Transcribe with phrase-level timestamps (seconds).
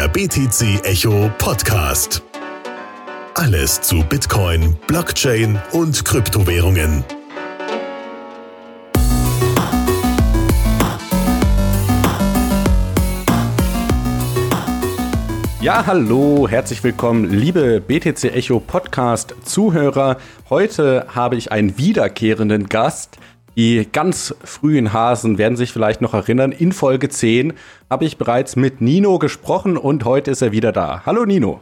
[0.00, 2.22] Der BTC Echo Podcast.
[3.34, 7.04] Alles zu Bitcoin, Blockchain und Kryptowährungen.
[15.60, 20.16] Ja, hallo, herzlich willkommen, liebe BTC Echo Podcast Zuhörer.
[20.48, 23.18] Heute habe ich einen wiederkehrenden Gast.
[23.56, 26.52] Die ganz frühen Hasen werden sich vielleicht noch erinnern.
[26.52, 27.54] In Folge 10
[27.90, 31.02] habe ich bereits mit Nino gesprochen und heute ist er wieder da.
[31.04, 31.60] Hallo Nino.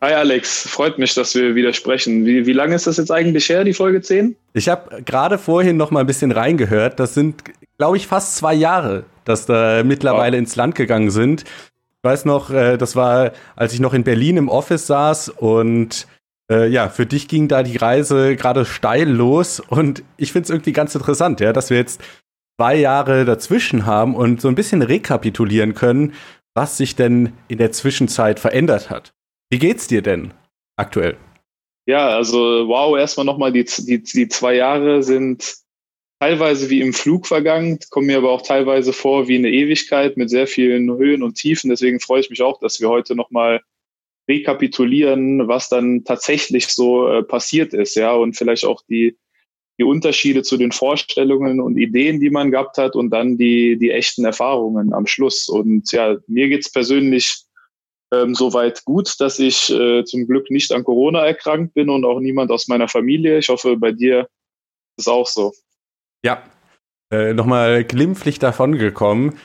[0.00, 2.24] Hi Alex, freut mich, dass wir wieder sprechen.
[2.24, 4.34] Wie, wie lange ist das jetzt eigentlich her, die Folge 10?
[4.54, 6.98] Ich habe gerade vorhin noch mal ein bisschen reingehört.
[6.98, 7.44] Das sind,
[7.76, 10.40] glaube ich, fast zwei Jahre, dass da mittlerweile wow.
[10.40, 11.42] ins Land gegangen sind.
[11.42, 16.06] Ich weiß noch, äh, das war, als ich noch in Berlin im Office saß und
[16.50, 20.50] äh, ja, für dich ging da die Reise gerade steil los und ich finde es
[20.50, 22.02] irgendwie ganz interessant, ja, dass wir jetzt
[22.58, 26.14] zwei Jahre dazwischen haben und so ein bisschen rekapitulieren können,
[26.54, 29.12] was sich denn in der Zwischenzeit verändert hat.
[29.50, 30.34] Wie geht's dir denn
[30.76, 31.16] aktuell?
[31.86, 35.56] Ja, also wow, erstmal nochmal, die, die, die zwei Jahre sind
[36.20, 40.28] teilweise wie im Flug vergangen, kommen mir aber auch teilweise vor wie eine Ewigkeit mit
[40.28, 41.70] sehr vielen Höhen und Tiefen.
[41.70, 43.62] Deswegen freue ich mich auch, dass wir heute nochmal
[44.30, 49.18] rekapitulieren, was dann tatsächlich so äh, passiert ist, ja, und vielleicht auch die,
[49.78, 53.90] die Unterschiede zu den Vorstellungen und Ideen, die man gehabt hat und dann die, die
[53.90, 55.48] echten Erfahrungen am Schluss.
[55.48, 57.44] Und ja, mir geht's persönlich
[58.12, 62.20] ähm, soweit gut, dass ich äh, zum Glück nicht an Corona erkrankt bin und auch
[62.20, 63.38] niemand aus meiner Familie.
[63.38, 64.28] Ich hoffe, bei dir
[64.96, 65.52] ist es auch so.
[66.22, 66.42] Ja,
[67.10, 69.38] äh, nochmal glimpflich davongekommen.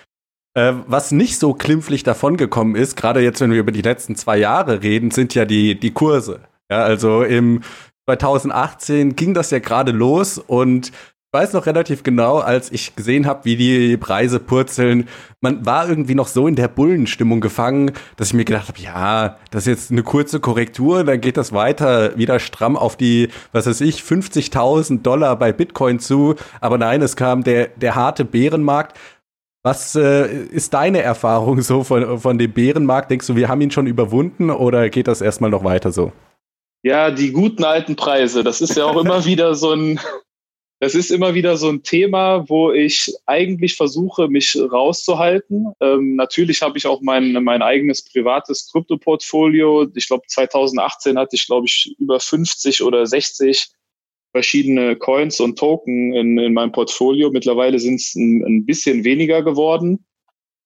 [0.55, 4.37] Äh, was nicht so klimpflich davongekommen ist, gerade jetzt, wenn wir über die letzten zwei
[4.37, 6.39] Jahre reden, sind ja die, die Kurse.
[6.71, 7.61] Ja, also im
[8.07, 13.27] 2018 ging das ja gerade los und ich weiß noch relativ genau, als ich gesehen
[13.27, 15.09] habe, wie die Preise purzeln,
[15.41, 19.37] man war irgendwie noch so in der Bullenstimmung gefangen, dass ich mir gedacht habe, ja,
[19.51, 23.67] das ist jetzt eine kurze Korrektur, dann geht das weiter wieder stramm auf die, was
[23.67, 26.35] weiß ich, 50.000 Dollar bei Bitcoin zu.
[26.61, 28.97] Aber nein, es kam der, der harte Bärenmarkt.
[29.65, 33.09] Was äh, ist deine Erfahrung so von, von dem Bärenmarkt?
[33.09, 36.11] Denkst du, wir haben ihn schon überwunden oder geht das erstmal noch weiter so?
[36.83, 39.99] Ja, die guten alten Preise, das ist ja auch immer wieder so ein,
[40.79, 45.73] das ist immer wieder so ein Thema, wo ich eigentlich versuche, mich rauszuhalten.
[45.81, 49.87] Ähm, natürlich habe ich auch mein, mein eigenes privates Krypto-Portfolio.
[49.95, 53.71] Ich glaube, 2018 hatte ich, glaube ich, über 50 oder 60
[54.35, 57.31] verschiedene Coins und Token in, in meinem Portfolio.
[57.31, 60.05] Mittlerweile sind es ein, ein, bisschen weniger geworden.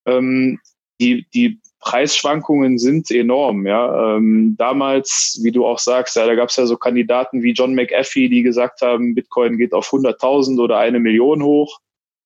[0.06, 0.58] Ähm,
[1.00, 3.68] die, die Preisschwankungen sind enorm.
[3.68, 4.16] Ja.
[4.16, 7.76] Ähm, damals, wie du auch sagst, ja, da gab es ja so Kandidaten wie John
[7.76, 11.78] McAfee, die gesagt haben, Bitcoin geht auf 100.000 oder eine Million hoch.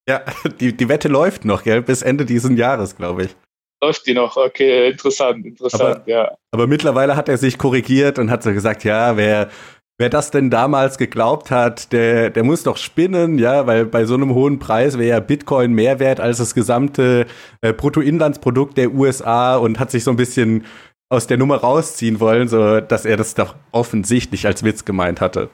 [0.09, 0.25] Ja,
[0.61, 1.83] die, die Wette läuft noch, gell?
[1.83, 3.37] bis Ende dieses Jahres, glaube ich.
[3.83, 4.39] Läuft die noch?
[4.39, 6.35] Okay, interessant, interessant, aber, ja.
[6.53, 9.51] Aber mittlerweile hat er sich korrigiert und hat so gesagt, ja, wer
[9.97, 14.15] Wer das denn damals geglaubt hat, der, der muss doch spinnen, ja, weil bei so
[14.15, 17.27] einem hohen Preis wäre ja Bitcoin mehr wert als das gesamte
[17.61, 20.65] äh, Bruttoinlandsprodukt der USA und hat sich so ein bisschen
[21.11, 25.51] aus der Nummer rausziehen wollen, so dass er das doch offensichtlich als Witz gemeint hatte.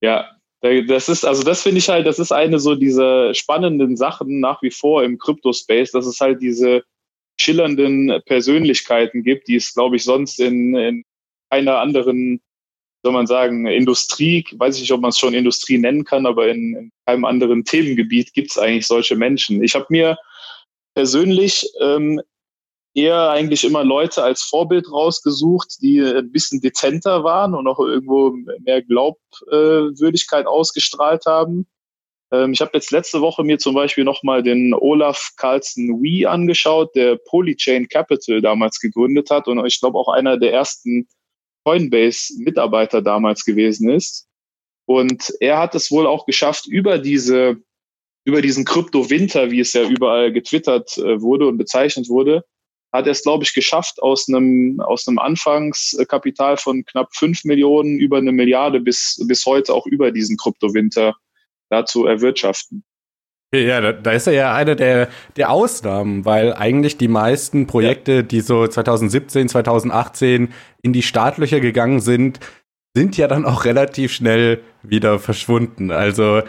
[0.00, 0.30] Ja,
[0.62, 4.62] das ist, also das finde ich halt, das ist eine so dieser spannenden Sachen nach
[4.62, 6.82] wie vor im Crypto-Space, dass es halt diese
[7.38, 11.04] schillernden Persönlichkeiten gibt, die es, glaube ich, sonst in, in
[11.50, 12.40] keiner anderen
[13.06, 16.48] soll man sagen, Industrie, weiß ich nicht, ob man es schon Industrie nennen kann, aber
[16.48, 19.62] in, in keinem anderen Themengebiet gibt es eigentlich solche Menschen.
[19.62, 20.18] Ich habe mir
[20.92, 22.20] persönlich ähm,
[22.94, 28.30] eher eigentlich immer Leute als Vorbild rausgesucht, die ein bisschen dezenter waren und auch irgendwo
[28.64, 31.68] mehr Glaubwürdigkeit ausgestrahlt haben.
[32.32, 36.96] Ähm, ich habe jetzt letzte Woche mir zum Beispiel nochmal den Olaf Carlson Wee angeschaut,
[36.96, 41.06] der Polychain Capital damals gegründet hat und ich glaube auch einer der ersten
[41.66, 44.28] Coinbase-Mitarbeiter damals gewesen ist.
[44.86, 47.56] Und er hat es wohl auch geschafft, über diese,
[48.24, 52.44] über diesen Krypto-Winter, wie es ja überall getwittert äh, wurde und bezeichnet wurde,
[52.92, 57.98] hat er es, glaube ich, geschafft, aus einem, aus einem Anfangskapital von knapp fünf Millionen
[57.98, 61.16] über eine Milliarde bis, bis heute auch über diesen Krypto-Winter
[61.86, 62.84] zu erwirtschaften.
[63.54, 68.12] Ja, da, da, ist er ja einer der, der Ausnahmen, weil eigentlich die meisten Projekte,
[68.12, 68.22] ja.
[68.22, 70.52] die so 2017, 2018
[70.82, 72.40] in die Startlöcher gegangen sind,
[72.96, 75.90] sind ja dann auch relativ schnell wieder verschwunden.
[75.90, 76.42] Also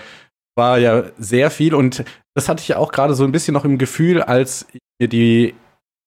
[0.55, 2.03] war ja sehr viel und
[2.33, 5.07] das hatte ich ja auch gerade so ein bisschen noch im Gefühl, als ich mir
[5.07, 5.53] die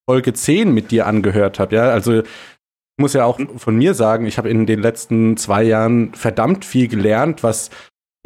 [0.08, 1.76] Folge 10 mit dir angehört habe.
[1.76, 2.26] Ja, also ich
[2.98, 3.58] muss ja auch mhm.
[3.58, 7.70] von mir sagen, ich habe in den letzten zwei Jahren verdammt viel gelernt, was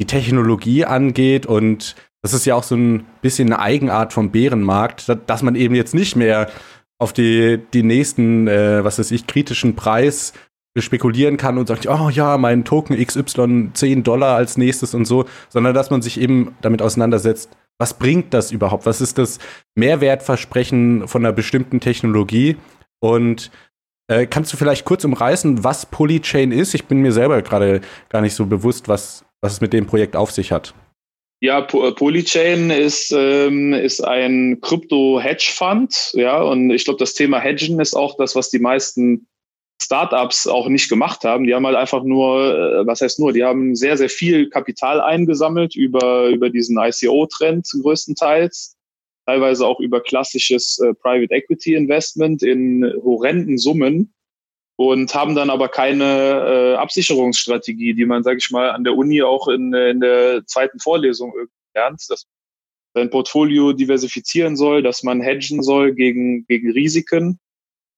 [0.01, 1.95] die Technologie angeht und
[2.25, 5.93] das ist ja auch so ein bisschen eine Eigenart vom Bärenmarkt, dass man eben jetzt
[5.93, 6.49] nicht mehr
[6.97, 10.33] auf die, die nächsten, äh, was weiß ich, kritischen Preis
[10.75, 15.25] spekulieren kann und sagt, oh ja, mein Token XY 10 Dollar als nächstes und so,
[15.49, 18.87] sondern dass man sich eben damit auseinandersetzt, was bringt das überhaupt?
[18.87, 19.37] Was ist das
[19.75, 22.57] Mehrwertversprechen von einer bestimmten Technologie?
[22.99, 23.51] Und
[24.07, 26.73] äh, kannst du vielleicht kurz umreißen, was Polychain ist?
[26.73, 30.15] Ich bin mir selber gerade gar nicht so bewusst, was, was es mit dem Projekt
[30.15, 30.73] auf sich hat.
[31.45, 37.79] Ja, äh, Polychain ist, ähm, ist ein Krypto-Hedge-Fund, ja, und ich glaube, das Thema Hedgen
[37.79, 39.27] ist auch das, was die meisten
[39.79, 41.45] Startups auch nicht gemacht haben.
[41.45, 44.99] Die haben halt einfach nur, äh, was heißt nur, die haben sehr, sehr viel Kapital
[44.99, 48.75] eingesammelt über, über diesen ICO-Trend größtenteils,
[49.27, 54.14] teilweise auch über klassisches äh, Private Equity Investment in horrenden Summen
[54.77, 59.21] und haben dann aber keine äh, Absicherungsstrategie, die man, sage ich mal, an der Uni
[59.21, 61.33] auch in, in der zweiten Vorlesung
[61.73, 62.25] lernt, dass
[62.93, 67.39] sein Portfolio diversifizieren soll, dass man hedgen soll gegen, gegen Risiken.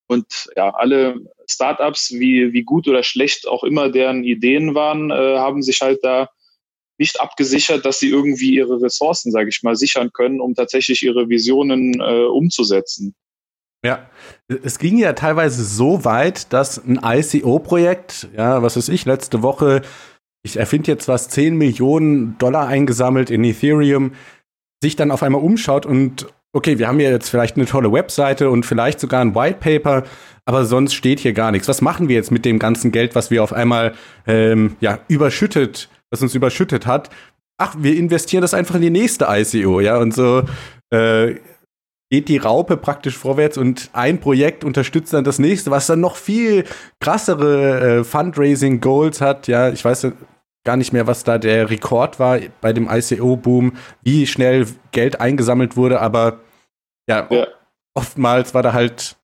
[0.08, 5.38] Und ja, alle Startups, wie, wie gut oder schlecht auch immer deren Ideen waren, äh,
[5.38, 6.30] haben sich halt da
[6.98, 11.30] nicht abgesichert, dass sie irgendwie ihre Ressourcen, sage ich mal, sichern können, um tatsächlich ihre
[11.30, 13.16] Visionen äh, umzusetzen.
[13.88, 14.10] Ja,
[14.50, 19.82] es ging ja teilweise so weit, dass ein ICO-Projekt, ja, was weiß ich, letzte Woche,
[20.44, 24.12] ich erfinde jetzt was, 10 Millionen Dollar eingesammelt in Ethereum,
[24.84, 28.50] sich dann auf einmal umschaut und okay, wir haben hier jetzt vielleicht eine tolle Webseite
[28.50, 30.04] und vielleicht sogar ein White Paper,
[30.44, 31.70] aber sonst steht hier gar nichts.
[31.70, 33.94] Was machen wir jetzt mit dem ganzen Geld, was wir auf einmal
[34.28, 37.10] ähm, ja, überschüttet, was uns überschüttet hat?
[37.58, 40.44] Ach, wir investieren das einfach in die nächste ICO, ja, und so
[40.90, 41.36] äh,
[42.10, 46.16] geht die Raupe praktisch vorwärts und ein Projekt unterstützt dann das nächste, was dann noch
[46.16, 46.64] viel
[47.00, 49.48] krassere äh, Fundraising-Goals hat.
[49.48, 50.08] Ja, ich weiß
[50.66, 55.76] gar nicht mehr, was da der Rekord war bei dem ICO-Boom, wie schnell Geld eingesammelt
[55.76, 56.40] wurde, aber
[57.10, 57.48] ja, ja,
[57.94, 59.16] oftmals war da halt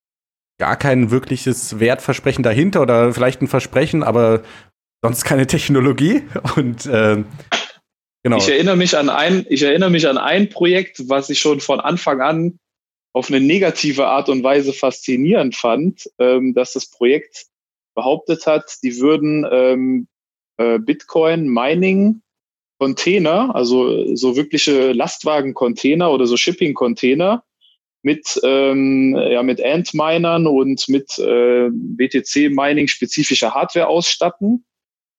[0.58, 4.44] gar kein wirkliches Wertversprechen dahinter oder vielleicht ein Versprechen, aber
[5.04, 6.24] sonst keine Technologie.
[6.56, 7.24] Und äh,
[8.24, 8.38] genau.
[8.38, 11.80] Ich erinnere mich an ein, ich erinnere mich an ein Projekt, was ich schon von
[11.80, 12.60] Anfang an
[13.14, 17.46] auf eine negative Art und Weise faszinierend fand, ähm, dass das Projekt
[17.96, 20.08] behauptet hat, die würden ähm,
[20.58, 22.22] äh, Bitcoin Mining
[22.80, 27.44] Container, also so wirkliche Lastwagen-Container oder so Shipping-Container
[28.02, 34.66] mit, ähm, ja, mit Ant-Minern und mit äh, BTC-Mining spezifischer Hardware ausstatten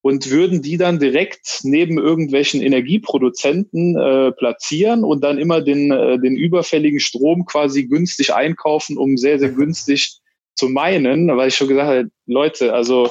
[0.04, 6.18] und würden die dann direkt neben irgendwelchen Energieproduzenten äh, platzieren und dann immer den, äh,
[6.18, 10.18] den überfälligen Strom quasi günstig einkaufen, um sehr, sehr günstig
[10.56, 13.10] zu meinen, weil ich schon gesagt habe, Leute, also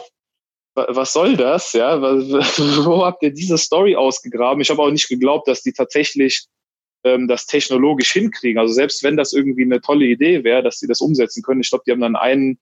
[0.75, 1.73] was soll das?
[1.73, 1.99] Ja,
[2.85, 4.61] wo habt ihr diese Story ausgegraben?
[4.61, 6.45] Ich habe auch nicht geglaubt, dass die tatsächlich
[7.03, 8.59] ähm, das technologisch hinkriegen.
[8.59, 11.61] Also selbst wenn das irgendwie eine tolle Idee wäre, dass sie das umsetzen können.
[11.61, 12.59] Ich glaube, die haben dann einen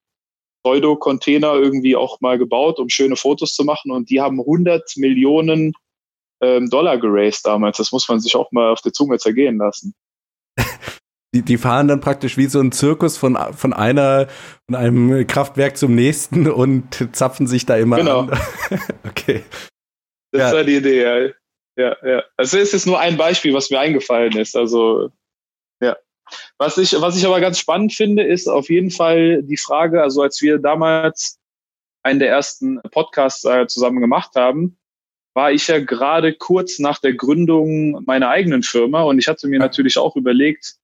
[0.63, 3.91] Pseudo-Container irgendwie auch mal gebaut, um schöne Fotos zu machen.
[3.91, 5.73] Und die haben 100 Millionen
[6.41, 7.77] ähm, Dollar geraced damals.
[7.77, 9.93] Das muss man sich auch mal auf der Zunge zergehen lassen.
[11.33, 14.27] Die, die fahren dann praktisch wie so ein Zirkus von, von einer,
[14.65, 18.19] von einem Kraftwerk zum nächsten und zapfen sich da immer genau.
[18.23, 18.37] an.
[19.07, 19.45] okay.
[20.33, 20.57] Das ja.
[20.57, 21.31] war die Idee, ja.
[21.77, 22.23] Ja, ja.
[22.35, 24.57] Also es ist nur ein Beispiel, was mir eingefallen ist.
[24.57, 25.09] Also.
[26.57, 30.21] Was ich, was ich aber ganz spannend finde, ist auf jeden Fall die Frage, also
[30.21, 31.39] als wir damals
[32.03, 34.77] einen der ersten Podcasts äh, zusammen gemacht haben,
[35.33, 39.59] war ich ja gerade kurz nach der Gründung meiner eigenen Firma und ich hatte mir
[39.59, 40.75] natürlich auch überlegt,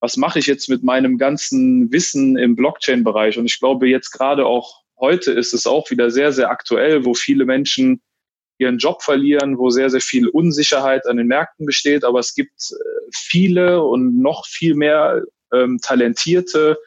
[0.00, 3.38] was mache ich jetzt mit meinem ganzen Wissen im Blockchain-Bereich?
[3.38, 7.12] Und ich glaube, jetzt gerade auch heute ist es auch wieder sehr, sehr aktuell, wo
[7.12, 8.00] viele Menschen
[8.60, 12.04] ihren Job verlieren, wo sehr, sehr viel Unsicherheit an den Märkten besteht.
[12.04, 16.78] Aber es gibt äh, viele und noch viel mehr ähm, talentierte,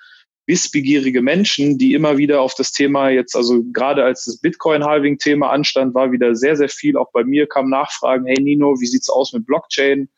[0.46, 5.96] wissbegierige Menschen, die immer wieder auf das Thema jetzt, also gerade als das Bitcoin-Halving-Thema anstand,
[5.96, 6.98] war wieder sehr, sehr viel.
[6.98, 10.10] Auch bei mir kamen Nachfragen, hey Nino, wie sieht's aus mit Blockchain?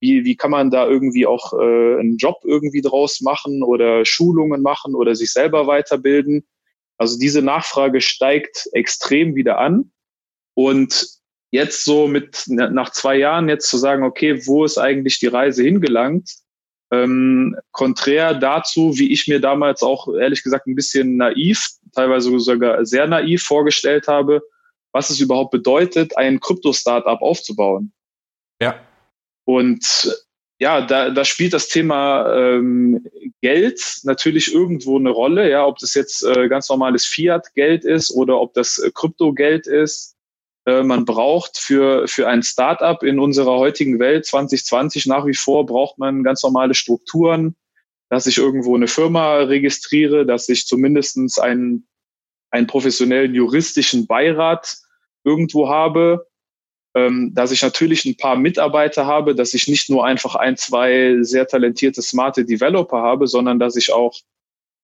[0.00, 4.60] Wie, wie kann man da irgendwie auch äh, einen Job irgendwie draus machen oder Schulungen
[4.60, 6.44] machen oder sich selber weiterbilden?
[6.98, 9.92] Also diese Nachfrage steigt extrem wieder an.
[10.54, 11.06] Und
[11.50, 15.62] jetzt so mit nach zwei Jahren jetzt zu sagen, okay, wo ist eigentlich die Reise
[15.62, 16.30] hingelangt?
[16.90, 22.84] Ähm, konträr dazu, wie ich mir damals auch ehrlich gesagt ein bisschen naiv, teilweise sogar
[22.84, 24.42] sehr naiv vorgestellt habe,
[24.92, 27.92] was es überhaupt bedeutet, ein Krypto-Startup aufzubauen.
[28.60, 28.78] Ja.
[29.44, 30.14] Und
[30.58, 33.04] ja, da, da spielt das Thema ähm,
[33.40, 38.38] Geld natürlich irgendwo eine Rolle, ja, ob das jetzt äh, ganz normales Fiat-Geld ist oder
[38.38, 40.11] ob das äh, Krypto-Geld ist.
[40.64, 45.66] Äh, man braucht für, für ein Startup in unserer heutigen Welt 2020 nach wie vor
[45.66, 47.56] braucht man ganz normale Strukturen.
[48.08, 51.88] dass ich irgendwo eine Firma registriere, dass ich zumindestens einen,
[52.50, 54.76] einen professionellen juristischen Beirat
[55.24, 56.26] irgendwo habe,
[56.94, 61.22] ähm, dass ich natürlich ein paar Mitarbeiter habe, dass ich nicht nur einfach ein, zwei
[61.22, 64.14] sehr talentierte, smarte Developer habe, sondern dass ich auch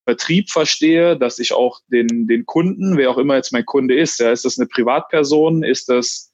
[0.08, 4.20] Vertrieb verstehe, dass ich auch den, den Kunden, wer auch immer jetzt mein Kunde ist,
[4.20, 6.32] ja, ist das eine Privatperson, ist das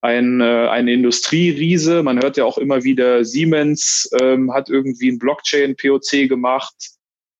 [0.00, 5.18] ein, äh, ein Industrieriese, man hört ja auch immer wieder, Siemens ähm, hat irgendwie ein
[5.18, 6.76] Blockchain-POC gemacht,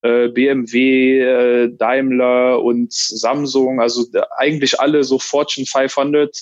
[0.01, 4.03] äh, BMW, äh, Daimler und Samsung, also
[4.35, 6.37] eigentlich alle so Fortune 500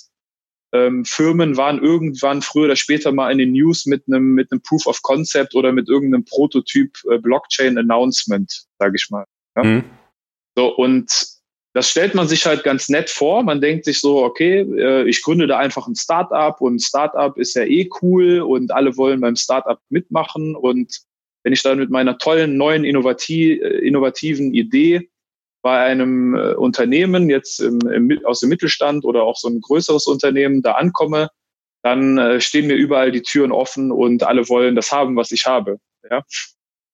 [0.74, 4.64] ähm, Firmen waren irgendwann früher oder später mal in den News mit einem mit einem
[4.64, 9.26] Proof of Concept oder mit irgendeinem Prototyp äh, Blockchain Announcement, sage ich mal.
[9.56, 9.64] Ja?
[9.64, 9.84] Mhm.
[10.56, 11.36] So und
[11.76, 13.44] das stellt man sich halt ganz nett vor.
[13.44, 17.54] Man denkt sich so, okay, äh, ich gründe da einfach ein Startup und Startup ist
[17.54, 21.02] ja eh cool und alle wollen beim Startup mitmachen und
[21.44, 25.10] wenn ich dann mit meiner tollen neuen innovativ, äh, innovativen Idee
[25.62, 30.08] bei einem äh, Unternehmen jetzt im, im, aus dem Mittelstand oder auch so ein größeres
[30.08, 31.30] Unternehmen da ankomme,
[31.84, 35.78] dann stehen mir überall die Türen offen und alle wollen das haben, was ich habe.
[36.10, 36.24] Ja?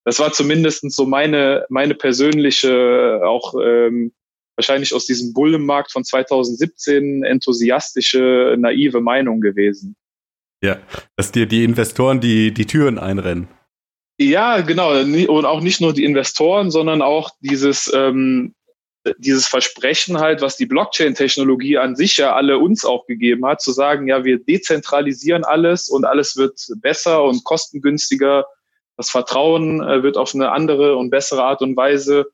[0.03, 4.13] Das war zumindest so meine, meine persönliche, auch ähm,
[4.55, 9.95] wahrscheinlich aus diesem Bullenmarkt von 2017 enthusiastische, naive Meinung gewesen.
[10.63, 10.77] Ja,
[11.15, 13.47] dass dir die Investoren die, die Türen einrennen.
[14.19, 14.99] Ja, genau.
[14.99, 18.53] Und auch nicht nur die Investoren, sondern auch dieses, ähm,
[19.17, 23.71] dieses Versprechen halt, was die Blockchain-Technologie an sich ja alle uns auch gegeben hat, zu
[23.71, 28.45] sagen, ja, wir dezentralisieren alles und alles wird besser und kostengünstiger.
[28.97, 32.25] Das Vertrauen äh, wird auf eine andere und bessere Art und Weise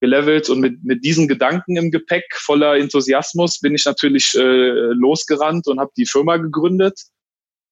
[0.00, 5.66] gelevelt und mit, mit diesen Gedanken im Gepäck voller Enthusiasmus bin ich natürlich äh, losgerannt
[5.66, 6.98] und habe die Firma gegründet,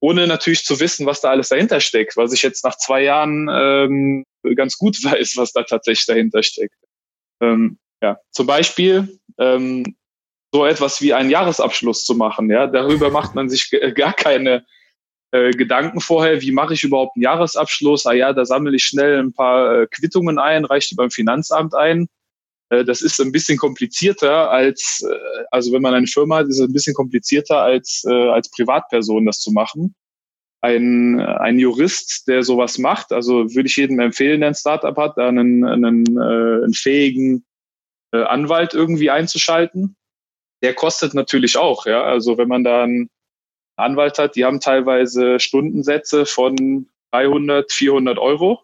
[0.01, 3.49] ohne natürlich zu wissen, was da alles dahinter steckt, was ich jetzt nach zwei Jahren
[3.51, 6.77] ähm, ganz gut weiß, was da tatsächlich dahinter steckt.
[7.41, 9.97] Ähm, ja, zum Beispiel ähm,
[10.53, 12.51] so etwas wie einen Jahresabschluss zu machen.
[12.51, 14.67] Ja, darüber macht man sich gar keine
[15.31, 16.41] äh, Gedanken vorher.
[16.41, 18.07] Wie mache ich überhaupt einen Jahresabschluss?
[18.07, 21.75] Ah ja, da sammle ich schnell ein paar äh, Quittungen ein, reiche die beim Finanzamt
[21.75, 22.09] ein.
[22.71, 26.61] Äh, das ist ein bisschen komplizierter als, äh, also wenn man eine Firma hat, ist
[26.61, 29.95] es ein bisschen komplizierter als äh, als Privatperson das zu machen.
[30.61, 35.17] Ein, ein Jurist, der sowas macht, also würde ich jedem empfehlen, der ein Startup hat,
[35.17, 37.45] da einen, einen, äh, einen fähigen
[38.13, 39.95] äh, Anwalt irgendwie einzuschalten.
[40.63, 42.03] Der kostet natürlich auch, ja.
[42.03, 43.09] Also wenn man da einen
[43.79, 48.63] Anwalt hat, die haben teilweise Stundensätze von 300, 400 Euro,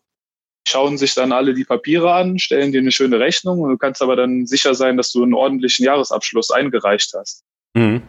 [0.66, 4.02] schauen sich dann alle die Papiere an, stellen dir eine schöne Rechnung und du kannst
[4.02, 7.44] aber dann sicher sein, dass du einen ordentlichen Jahresabschluss eingereicht hast.
[7.74, 8.02] Mhm.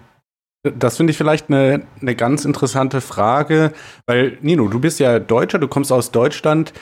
[0.64, 3.72] Das finde ich vielleicht eine, eine ganz interessante Frage,
[4.08, 6.74] weil Nino, du bist ja Deutscher, du kommst aus Deutschland.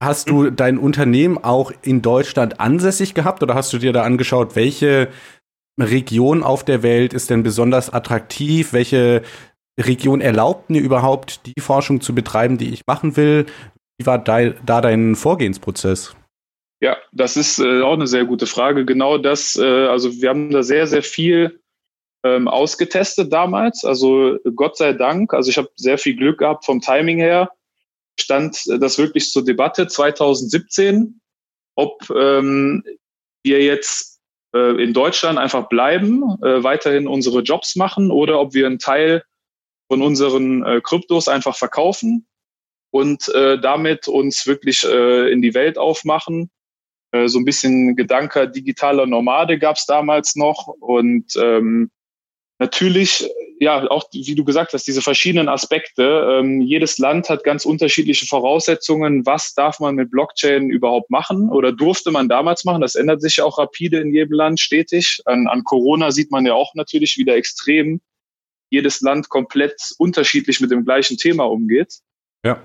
[0.00, 4.54] Hast du dein Unternehmen auch in Deutschland ansässig gehabt oder hast du dir da angeschaut,
[4.54, 5.08] welche
[5.78, 8.72] Region auf der Welt ist denn besonders attraktiv?
[8.72, 9.22] Welche
[9.78, 13.46] Region erlaubt mir überhaupt, die Forschung zu betreiben, die ich machen will?
[13.98, 16.14] Wie war da, da dein Vorgehensprozess?
[16.80, 18.84] Ja, das ist äh, auch eine sehr gute Frage.
[18.84, 21.60] Genau das, äh, also wir haben da sehr, sehr viel
[22.24, 23.84] ähm, ausgetestet damals.
[23.84, 27.50] Also Gott sei Dank, also ich habe sehr viel Glück gehabt vom Timing her
[28.20, 31.20] stand das wirklich zur Debatte 2017,
[31.76, 32.84] ob ähm,
[33.44, 34.17] wir jetzt
[34.58, 39.22] äh, in Deutschland einfach bleiben, äh, weiterhin unsere Jobs machen oder ob wir einen Teil
[39.88, 42.26] von unseren äh, Kryptos einfach verkaufen
[42.90, 46.50] und äh, damit uns wirklich äh, in die Welt aufmachen.
[47.12, 51.90] Äh, so ein bisschen Gedanke digitaler Nomade gab es damals noch und ähm,
[52.58, 53.28] natürlich,
[53.60, 56.38] ja, auch wie du gesagt hast, diese verschiedenen Aspekte.
[56.38, 59.26] Ähm, jedes Land hat ganz unterschiedliche Voraussetzungen.
[59.26, 62.80] Was darf man mit Blockchain überhaupt machen oder durfte man damals machen?
[62.80, 65.20] Das ändert sich ja auch rapide in jedem Land stetig.
[65.24, 68.00] An, an Corona sieht man ja auch natürlich wieder extrem,
[68.70, 71.94] jedes Land komplett unterschiedlich mit dem gleichen Thema umgeht.
[72.44, 72.60] Ja.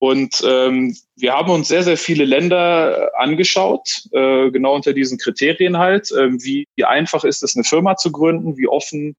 [0.00, 5.76] Und ähm, wir haben uns sehr, sehr viele Länder angeschaut, äh, genau unter diesen Kriterien
[5.76, 6.10] halt.
[6.18, 8.56] Ähm, wie, wie einfach ist es, eine Firma zu gründen?
[8.56, 9.14] Wie offen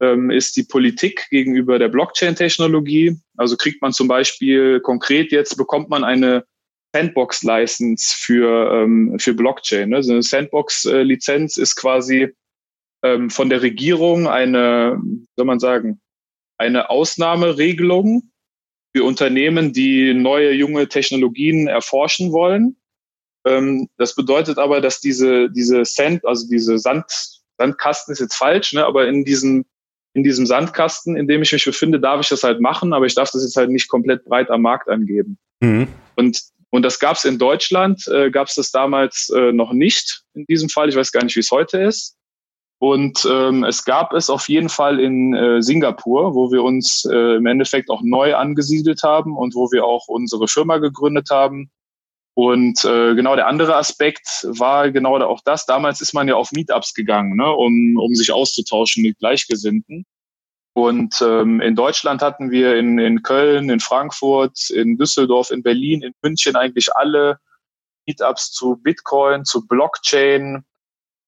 [0.00, 3.18] ähm, ist die Politik gegenüber der Blockchain-Technologie?
[3.36, 6.46] Also kriegt man zum Beispiel konkret jetzt, bekommt man eine
[6.94, 9.92] Sandbox-License für, ähm, für Blockchain.
[9.92, 12.32] Also eine Sandbox-Lizenz ist quasi
[13.04, 14.98] ähm, von der Regierung eine,
[15.36, 16.00] soll man sagen,
[16.56, 18.30] eine Ausnahmeregelung
[18.96, 22.76] für Unternehmen, die neue junge Technologien erforschen wollen.
[23.46, 27.04] Ähm, das bedeutet aber, dass diese, diese Sand, also diese Sand,
[27.58, 29.66] Sandkasten ist jetzt falsch, ne, aber in diesem,
[30.14, 33.14] in diesem Sandkasten, in dem ich mich befinde, darf ich das halt machen, aber ich
[33.14, 35.36] darf das jetzt halt nicht komplett breit am Markt angeben.
[35.60, 35.88] Mhm.
[36.14, 40.22] Und Und das gab es in Deutschland, äh, gab es das damals äh, noch nicht
[40.34, 40.88] in diesem Fall.
[40.88, 42.15] Ich weiß gar nicht, wie es heute ist.
[42.78, 47.36] Und ähm, es gab es auf jeden Fall in äh, Singapur, wo wir uns äh,
[47.36, 51.70] im Endeffekt auch neu angesiedelt haben und wo wir auch unsere Firma gegründet haben.
[52.34, 55.64] Und äh, genau der andere Aspekt war genau auch das.
[55.64, 60.04] Damals ist man ja auf Meetups gegangen, ne, um, um sich auszutauschen mit Gleichgesinnten.
[60.74, 66.02] Und ähm, in Deutschland hatten wir in, in Köln, in Frankfurt, in Düsseldorf, in Berlin,
[66.02, 67.38] in München eigentlich alle
[68.06, 70.66] Meetups zu Bitcoin, zu Blockchain,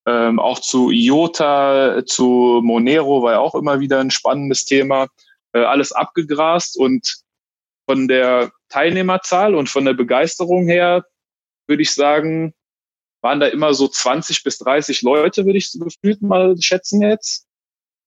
[0.09, 5.07] ähm, auch zu IOTA, zu Monero war ja auch immer wieder ein spannendes Thema.
[5.53, 7.17] Äh, alles abgegrast und
[7.87, 11.05] von der Teilnehmerzahl und von der Begeisterung her
[11.67, 12.53] würde ich sagen,
[13.21, 17.45] waren da immer so 20 bis 30 Leute, würde ich so gefühlt mal schätzen jetzt.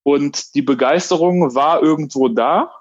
[0.03, 2.73] Und die Begeisterung war irgendwo da.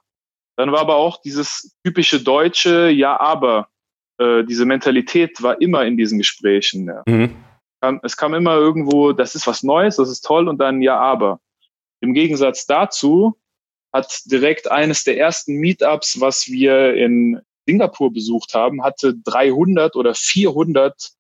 [0.57, 3.69] Dann war aber auch dieses typische deutsche Ja, aber.
[4.19, 6.87] Äh, diese Mentalität war immer in diesen Gesprächen.
[6.87, 7.03] Ja.
[7.07, 7.37] Mhm.
[8.03, 11.41] Es kam immer irgendwo, das ist was Neues, das ist toll und dann Ja, aber.
[12.01, 13.39] Im Gegensatz dazu
[13.93, 20.15] hat direkt eines der ersten Meetups, was wir in Singapur besucht haben, hatte 300 oder
[20.15, 21.13] 400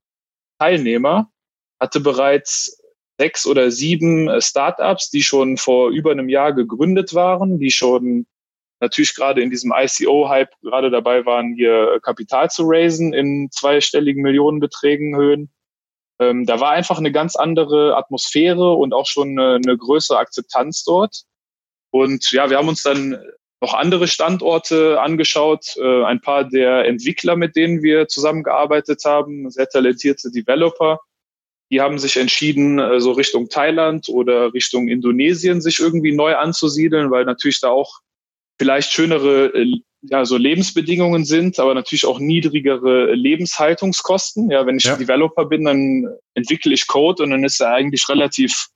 [0.59, 1.31] Teilnehmer,
[1.79, 2.83] hatte bereits
[3.19, 8.27] sechs oder sieben Startups, die schon vor über einem Jahr gegründet waren, die schon
[8.81, 15.15] natürlich gerade in diesem ICO-Hype gerade dabei waren, hier Kapital zu raisen in zweistelligen Millionenbeträgen
[15.17, 15.51] Höhen.
[16.31, 20.85] Ähm, da war einfach eine ganz andere Atmosphäre und auch schon eine, eine größere Akzeptanz
[20.85, 21.23] dort.
[21.91, 23.19] Und ja, wir haben uns dann
[23.61, 29.69] noch andere Standorte angeschaut, äh, ein paar der Entwickler, mit denen wir zusammengearbeitet haben, sehr
[29.69, 30.99] talentierte Developer,
[31.73, 37.11] die haben sich entschieden, äh, so Richtung Thailand oder Richtung Indonesien sich irgendwie neu anzusiedeln,
[37.11, 38.01] weil natürlich da auch
[38.59, 44.51] vielleicht schönere äh, ja, so Lebensbedingungen sind, aber natürlich auch niedrigere Lebenshaltungskosten.
[44.51, 44.97] Ja, wenn ich ja.
[44.97, 48.69] Developer bin, dann entwickle ich Code und dann ist ja eigentlich relativ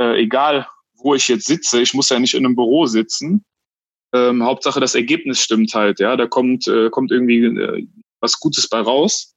[0.00, 1.82] äh, egal, wo ich jetzt sitze.
[1.82, 3.44] Ich muss ja nicht in einem Büro sitzen.
[4.14, 5.98] Ähm, Hauptsache das Ergebnis stimmt halt.
[5.98, 7.86] Ja, da kommt äh, kommt irgendwie äh,
[8.20, 9.34] was Gutes bei raus.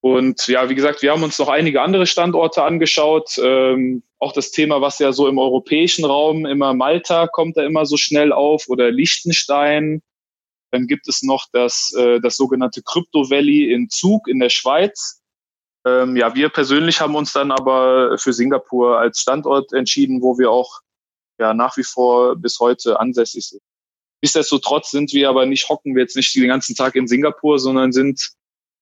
[0.00, 3.36] Und ja, wie gesagt, wir haben uns noch einige andere Standorte angeschaut.
[3.42, 7.86] Ähm, auch das Thema, was ja so im europäischen Raum immer Malta kommt da immer
[7.86, 10.02] so schnell auf oder Liechtenstein.
[10.70, 15.22] Dann gibt es noch das, äh, das sogenannte Crypto Valley in Zug in der Schweiz.
[15.86, 20.50] Ähm, ja, wir persönlich haben uns dann aber für Singapur als Standort entschieden, wo wir
[20.50, 20.80] auch
[21.38, 23.62] ja nach wie vor bis heute ansässig sind.
[24.20, 27.92] Nichtsdestotrotz sind wir aber nicht, hocken wir jetzt nicht den ganzen Tag in Singapur, sondern
[27.92, 28.32] sind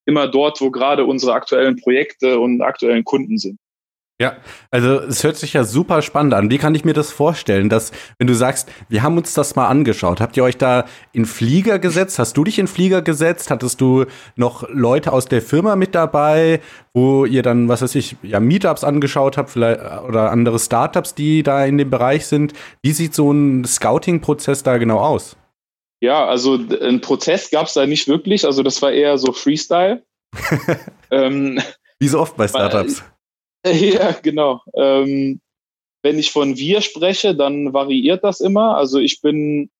[0.06, 3.58] immer dort, wo gerade unsere aktuellen Projekte und aktuellen Kunden sind.
[4.18, 4.38] Ja,
[4.70, 6.50] also es hört sich ja super spannend an.
[6.50, 9.68] Wie kann ich mir das vorstellen, dass, wenn du sagst, wir haben uns das mal
[9.68, 12.18] angeschaut, habt ihr euch da in Flieger gesetzt?
[12.18, 13.50] Hast du dich in Flieger gesetzt?
[13.50, 16.60] Hattest du noch Leute aus der Firma mit dabei,
[16.94, 21.42] wo ihr dann, was weiß ich, ja, Meetups angeschaut habt, vielleicht oder andere Startups, die
[21.42, 22.54] da in dem Bereich sind?
[22.80, 25.36] Wie sieht so ein Scouting-Prozess da genau aus?
[26.00, 28.46] Ja, also ein Prozess gab es da nicht wirklich.
[28.46, 30.02] Also das war eher so Freestyle.
[31.10, 31.60] ähm,
[31.98, 33.02] Wie so oft bei Startups.
[33.74, 34.62] Ja, genau.
[34.74, 35.40] Ähm,
[36.02, 38.76] wenn ich von wir spreche, dann variiert das immer.
[38.76, 39.70] Also ich bin,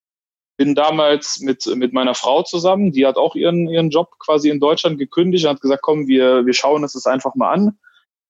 [0.57, 4.59] bin damals mit, mit meiner Frau zusammen, die hat auch ihren, ihren Job quasi in
[4.59, 7.79] Deutschland gekündigt und hat gesagt, komm, wir, wir schauen uns das einfach mal an,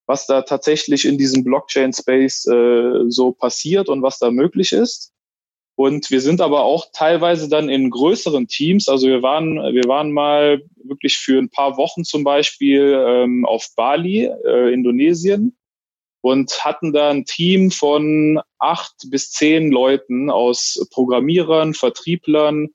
[0.05, 5.11] was da tatsächlich in diesem Blockchain-Space äh, so passiert und was da möglich ist.
[5.77, 8.89] Und wir sind aber auch teilweise dann in größeren Teams.
[8.89, 13.67] Also wir waren, wir waren mal wirklich für ein paar Wochen zum Beispiel ähm, auf
[13.75, 15.55] Bali, äh, Indonesien,
[16.21, 22.69] und hatten da ein Team von acht bis zehn Leuten aus Programmierern, Vertrieblern,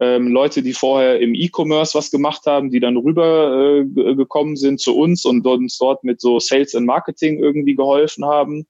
[0.00, 4.96] ähm, Leute, die vorher im E-Commerce was gemacht haben, die dann rüber äh, sind zu
[4.96, 8.66] uns und uns dort mit so Sales and Marketing irgendwie geholfen haben.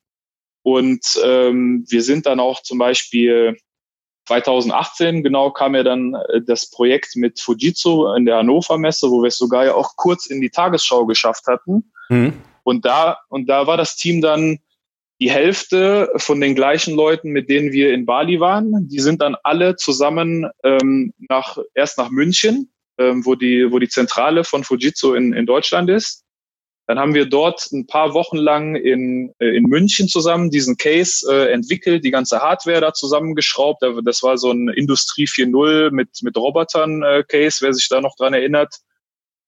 [0.62, 3.56] Und ähm, wir sind dann auch zum Beispiel
[4.30, 9.22] 2018 genau kam ja dann äh, das Projekt mit Fujitsu in der Hannover Messe, wo
[9.22, 11.90] wir es sogar ja auch kurz in die Tagesschau geschafft hatten.
[12.08, 12.34] Mhm.
[12.62, 14.60] Und da, und da war das Team dann
[15.20, 18.88] die Hälfte von den gleichen Leuten, mit denen wir in Bali waren.
[18.88, 23.88] Die sind dann alle zusammen ähm, nach, erst nach München, ähm, wo die, wo die
[23.88, 26.24] Zentrale von Fujitsu in, in Deutschland ist.
[26.90, 31.24] Dann haben wir dort ein paar Wochen lang in, äh, in München zusammen diesen Case
[31.32, 33.80] äh, entwickelt, die ganze Hardware da zusammengeschraubt.
[34.04, 38.16] Das war so ein Industrie 4.0 mit, mit Robotern äh, Case, wer sich da noch
[38.16, 38.74] dran erinnert.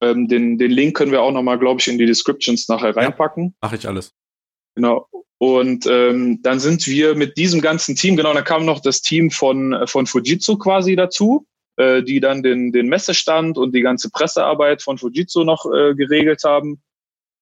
[0.01, 3.47] Ähm, den, den Link können wir auch nochmal, glaube ich, in die Descriptions nachher reinpacken.
[3.47, 4.13] Ja, Mache ich alles.
[4.77, 5.09] Genau.
[5.39, 9.33] Und ähm, dann sind wir mit diesem ganzen Team, genau, da kam noch das Team
[9.33, 11.45] von, von Fujitsu quasi dazu.
[11.77, 16.45] äh, die dann den, den Messestand und die ganze Pressearbeit von Fujitsu noch äh, geregelt
[16.45, 16.81] haben.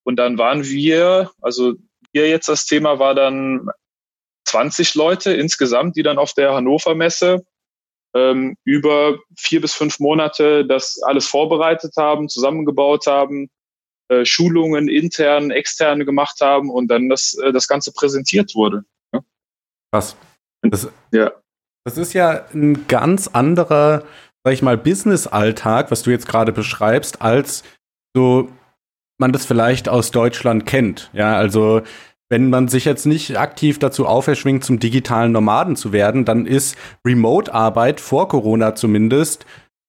[0.03, 1.73] Und dann waren wir, also
[2.13, 3.69] hier jetzt das Thema war dann
[4.45, 7.45] 20 Leute insgesamt, die dann auf der Hannover Messe
[8.13, 13.49] ähm, über vier bis fünf Monate das alles vorbereitet haben, zusammengebaut haben,
[14.09, 18.83] äh, Schulungen intern, externe gemacht haben und dann das, äh, das Ganze präsentiert wurde.
[19.13, 19.21] Ja.
[19.93, 20.17] Krass.
[20.63, 21.31] Das, ja.
[21.85, 24.03] das ist ja ein ganz anderer,
[24.43, 27.63] sag ich mal, Business-Alltag, was du jetzt gerade beschreibst, als
[28.13, 28.49] so
[29.21, 31.09] man das vielleicht aus Deutschland kennt.
[31.13, 31.81] Ja, also
[32.29, 36.77] wenn man sich jetzt nicht aktiv dazu auferschwingt, zum digitalen Nomaden zu werden, dann ist
[37.05, 39.45] Remote-Arbeit vor Corona zumindest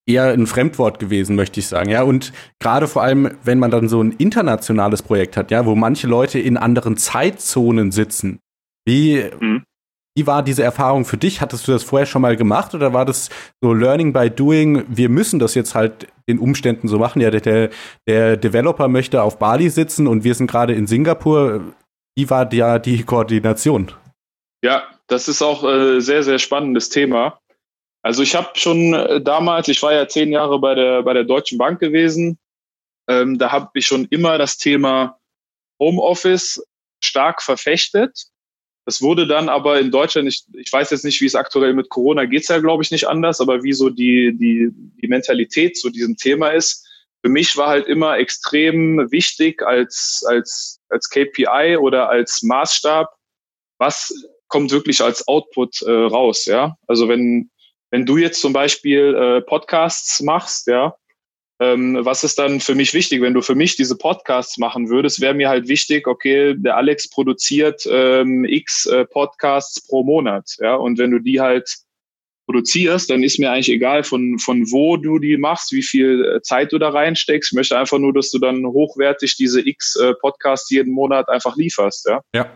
[0.07, 1.91] eher ein Fremdwort gewesen, möchte ich sagen.
[1.91, 5.75] Ja, und gerade vor allem, wenn man dann so ein internationales Projekt hat, ja, wo
[5.77, 8.41] manche Leute in anderen Zeitzonen sitzen.
[8.85, 9.63] Wie, mhm.
[10.17, 11.41] wie war diese Erfahrung für dich?
[11.41, 13.31] Hattest du das vorher schon mal gemacht oder war das
[13.63, 14.85] so Learning by Doing?
[14.89, 17.21] Wir müssen das jetzt halt den Umständen so machen.
[17.21, 17.71] Ja, der,
[18.07, 21.75] der Developer möchte auf Bali sitzen und wir sind gerade in Singapur.
[22.17, 23.93] Wie war ja die Koordination?
[24.65, 27.39] Ja, das ist auch ein äh, sehr, sehr spannendes Thema.
[28.03, 31.25] Also ich habe schon äh, damals, ich war ja zehn Jahre bei der, bei der
[31.25, 32.39] Deutschen Bank gewesen,
[33.09, 35.19] ähm, da habe ich schon immer das Thema
[35.81, 36.65] Homeoffice
[37.03, 38.27] stark verfechtet.
[38.85, 41.89] Das wurde dann aber in Deutschland, ich, ich weiß jetzt nicht, wie es aktuell mit
[41.89, 45.91] Corona geht's ja, glaube ich, nicht anders, aber wie so die, die, die Mentalität zu
[45.91, 46.89] diesem Thema ist.
[47.25, 53.09] Für mich war halt immer extrem wichtig als, als, als KPI oder als Maßstab,
[53.79, 54.13] was
[54.49, 56.77] kommt wirklich als Output äh, raus, ja.
[56.89, 57.51] Also wenn,
[57.91, 60.97] wenn du jetzt zum Beispiel äh, Podcasts machst, ja,
[61.63, 63.21] ähm, was ist dann für mich wichtig?
[63.21, 67.09] Wenn du für mich diese Podcasts machen würdest, wäre mir halt wichtig, okay, der Alex
[67.09, 71.69] produziert ähm, x äh, Podcasts pro Monat, ja, und wenn du die halt
[72.47, 76.43] produzierst, dann ist mir eigentlich egal, von, von wo du die machst, wie viel äh,
[76.43, 77.53] Zeit du da reinsteckst.
[77.53, 81.57] Ich möchte einfach nur, dass du dann hochwertig diese x äh, Podcasts jeden Monat einfach
[81.57, 82.21] lieferst, ja.
[82.35, 82.51] Ja.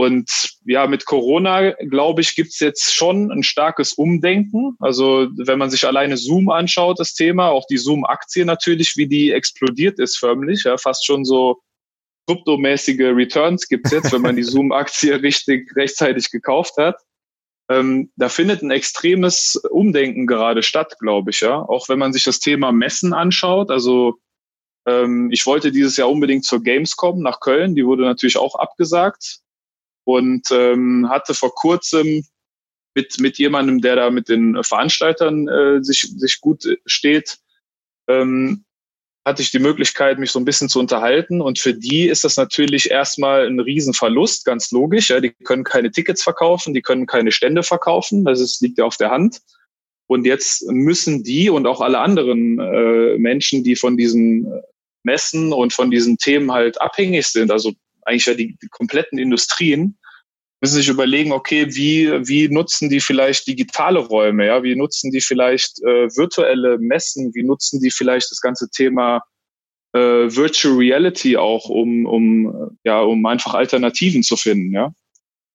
[0.00, 4.74] Und ja, mit Corona, glaube ich, gibt's jetzt schon ein starkes Umdenken.
[4.78, 9.30] Also wenn man sich alleine Zoom anschaut, das Thema, auch die Zoom-Aktie natürlich, wie die
[9.30, 11.60] explodiert ist förmlich, ja, fast schon so
[12.26, 16.96] kryptomäßige Returns gibt's jetzt, wenn man die Zoom-Aktie richtig rechtzeitig gekauft hat.
[17.70, 21.60] Ähm, da findet ein extremes Umdenken gerade statt, glaube ich, ja.
[21.60, 24.14] Auch wenn man sich das Thema Messen anschaut, also
[24.86, 29.42] ähm, ich wollte dieses Jahr unbedingt zur Gamescom nach Köln, die wurde natürlich auch abgesagt
[30.04, 32.24] und ähm, hatte vor kurzem
[32.94, 37.38] mit, mit jemandem, der da mit den Veranstaltern äh, sich, sich gut steht,
[38.08, 38.64] ähm,
[39.24, 41.40] hatte ich die Möglichkeit, mich so ein bisschen zu unterhalten.
[41.40, 45.10] Und für die ist das natürlich erstmal ein Riesenverlust, ganz logisch.
[45.10, 45.20] Ja.
[45.20, 48.24] Die können keine Tickets verkaufen, die können keine Stände verkaufen.
[48.24, 49.40] Das ist, liegt ja auf der Hand.
[50.06, 54.50] Und jetzt müssen die und auch alle anderen äh, Menschen, die von diesen
[55.04, 57.72] Messen und von diesen Themen halt abhängig sind, also
[58.04, 59.98] eigentlich ja die, die kompletten Industrien,
[60.60, 65.20] müssen sich überlegen, okay, wie, wie nutzen die vielleicht digitale Räume, ja, wie nutzen die
[65.20, 69.22] vielleicht äh, virtuelle Messen, wie nutzen die vielleicht das ganze Thema
[69.94, 74.92] äh, Virtual Reality auch, um, um, ja, um einfach Alternativen zu finden, ja.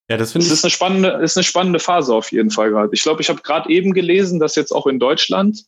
[0.08, 2.90] Ja, das, das ist eine spannende, ist eine spannende Phase auf jeden Fall gerade.
[2.92, 5.64] Ich glaube, ich habe gerade eben gelesen, dass jetzt auch in Deutschland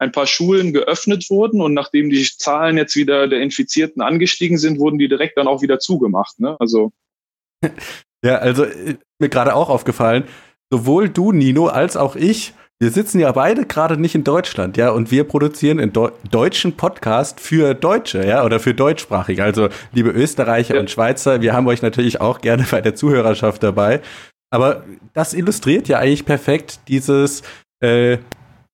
[0.00, 4.78] ein paar Schulen geöffnet wurden und nachdem die Zahlen jetzt wieder der Infizierten angestiegen sind,
[4.78, 6.40] wurden die direkt dann auch wieder zugemacht.
[6.40, 6.56] Ne?
[6.58, 6.92] Also
[8.24, 10.24] ja, also äh, mir gerade auch aufgefallen,
[10.72, 14.88] sowohl du, Nino, als auch ich, wir sitzen ja beide gerade nicht in Deutschland, ja,
[14.88, 19.44] und wir produzieren einen Deu deutschen Podcast für Deutsche, ja, oder für Deutschsprachige.
[19.44, 20.80] Also, liebe Österreicher ja.
[20.80, 24.00] und Schweizer, wir haben euch natürlich auch gerne bei der Zuhörerschaft dabei.
[24.50, 27.42] Aber das illustriert ja eigentlich perfekt dieses,
[27.80, 28.16] äh,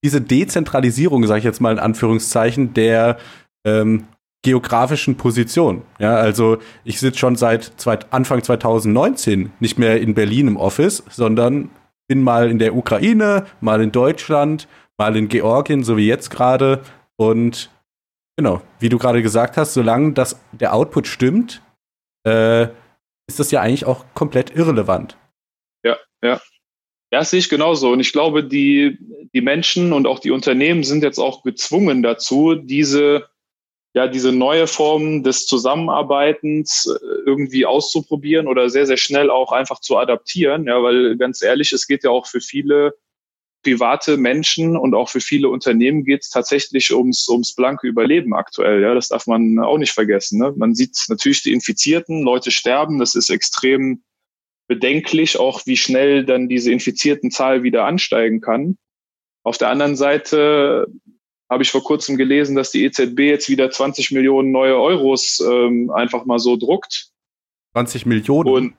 [0.06, 3.18] diese Dezentralisierung, sage ich jetzt mal in Anführungszeichen, der
[3.66, 4.06] ähm,
[4.44, 5.82] geografischen Position.
[5.98, 7.72] Ja, also ich sitze schon seit
[8.12, 11.70] Anfang 2019 nicht mehr in Berlin im Office, sondern
[12.06, 16.84] bin mal in der Ukraine, mal in Deutschland, mal in Georgien, so wie jetzt gerade.
[17.16, 17.72] Und
[18.36, 21.62] genau, wie du gerade gesagt hast, solange das, der Output stimmt,
[22.24, 22.68] äh,
[23.26, 25.16] ist das ja eigentlich auch komplett irrelevant.
[25.84, 26.40] Ja, ja.
[27.12, 27.90] Ja, das sehe ich genauso.
[27.90, 28.98] Und ich glaube, die,
[29.32, 33.28] die Menschen und auch die Unternehmen sind jetzt auch gezwungen dazu, diese,
[33.94, 39.80] ja, diese neue Form des Zusammenarbeitens äh, irgendwie auszuprobieren oder sehr, sehr schnell auch einfach
[39.80, 40.66] zu adaptieren.
[40.66, 42.94] Ja, weil ganz ehrlich, es geht ja auch für viele
[43.62, 48.82] private Menschen und auch für viele Unternehmen geht es tatsächlich ums, ums blanke Überleben aktuell.
[48.82, 50.40] Ja, das darf man auch nicht vergessen.
[50.40, 50.52] Ne?
[50.56, 54.02] Man sieht natürlich die Infizierten, Leute sterben, das ist extrem
[54.66, 58.78] bedenklich, auch wie schnell dann diese infizierten Zahl wieder ansteigen kann.
[59.42, 60.86] Auf der anderen Seite
[61.48, 65.90] habe ich vor kurzem gelesen, dass die EZB jetzt wieder 20 Millionen neue Euros ähm,
[65.90, 67.10] einfach mal so druckt.
[67.74, 68.48] 20 Millionen?
[68.48, 68.74] Und,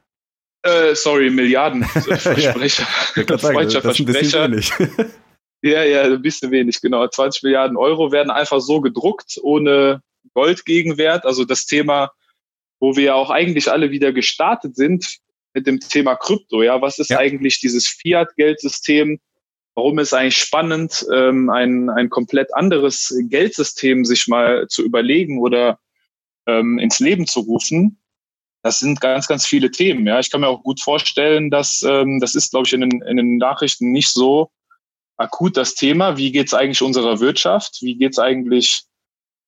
[0.63, 1.83] äh, sorry, Milliarden.
[1.85, 2.87] Versprecher.
[3.15, 4.71] ja, das ist ein bisschen wenig.
[5.61, 7.07] ja, ja, ein bisschen wenig, genau.
[7.07, 10.01] 20 Milliarden Euro werden einfach so gedruckt, ohne
[10.33, 11.25] Goldgegenwert.
[11.25, 12.11] Also das Thema,
[12.81, 15.19] wo wir auch eigentlich alle wieder gestartet sind
[15.53, 16.63] mit dem Thema Krypto.
[16.63, 17.19] Ja, was ist ja.
[17.19, 19.19] eigentlich dieses Fiat-Geldsystem?
[19.75, 25.79] Warum ist eigentlich spannend, ähm, ein, ein komplett anderes Geldsystem sich mal zu überlegen oder
[26.47, 27.99] ähm, ins Leben zu rufen?
[28.63, 30.05] Das sind ganz, ganz viele Themen.
[30.07, 33.01] Ja, ich kann mir auch gut vorstellen, dass ähm, das ist, glaube ich, in den,
[33.03, 34.49] in den Nachrichten nicht so
[35.17, 36.17] akut das Thema.
[36.17, 37.77] Wie geht es eigentlich unserer Wirtschaft?
[37.81, 38.86] Wie geht es eigentlich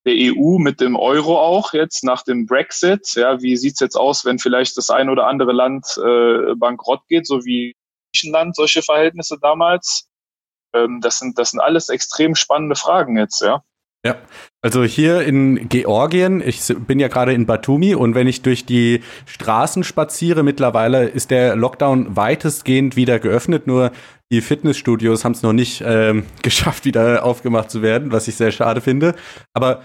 [0.05, 3.15] der EU mit dem Euro auch jetzt nach dem Brexit?
[3.15, 7.01] Ja, wie sieht es jetzt aus, wenn vielleicht das ein oder andere Land äh, bankrott
[7.07, 7.75] geht, so wie
[8.13, 10.09] Griechenland solche Verhältnisse damals?
[10.73, 13.63] ähm, das, sind, das sind alles extrem spannende Fragen jetzt, ja.
[14.05, 14.15] Ja,
[14.61, 19.01] also hier in Georgien, ich bin ja gerade in Batumi und wenn ich durch die
[19.25, 23.91] Straßen spaziere, mittlerweile ist der Lockdown weitestgehend wieder geöffnet, nur
[24.31, 28.51] die Fitnessstudios haben es noch nicht ähm, geschafft, wieder aufgemacht zu werden, was ich sehr
[28.51, 29.15] schade finde.
[29.53, 29.83] Aber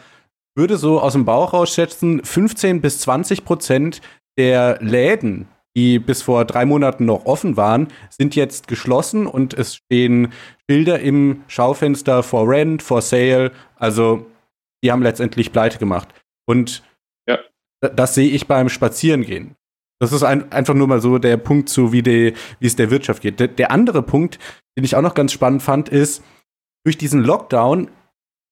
[0.57, 4.01] würde so aus dem Bauch raus schätzen, 15 bis 20 Prozent
[4.39, 9.77] der Läden, die bis vor drei Monaten noch offen waren, sind jetzt geschlossen und es
[9.77, 10.33] stehen
[10.67, 13.51] Bilder im Schaufenster for rent, for sale.
[13.77, 14.27] Also
[14.83, 16.09] die haben letztendlich pleite gemacht.
[16.47, 16.83] Und
[17.29, 17.39] ja.
[17.81, 19.57] das sehe ich beim Spazierengehen.
[20.01, 22.91] Das ist ein, einfach nur mal so der Punkt zu, wie, die, wie es der
[22.91, 23.41] Wirtschaft geht.
[23.41, 24.39] Der, der andere Punkt,
[24.77, 26.23] den ich auch noch ganz spannend fand, ist,
[26.85, 27.89] durch diesen Lockdown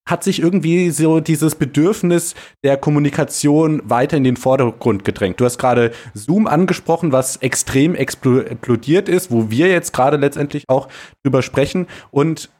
[0.09, 2.35] hat sich irgendwie so dieses Bedürfnis
[2.65, 5.41] der Kommunikation weiter in den Vordergrund gedrängt.
[5.41, 10.88] Du hast gerade Zoom angesprochen, was extrem explodiert ist, wo wir jetzt gerade letztendlich auch
[11.23, 11.87] drüber sprechen.
[12.11, 12.51] Und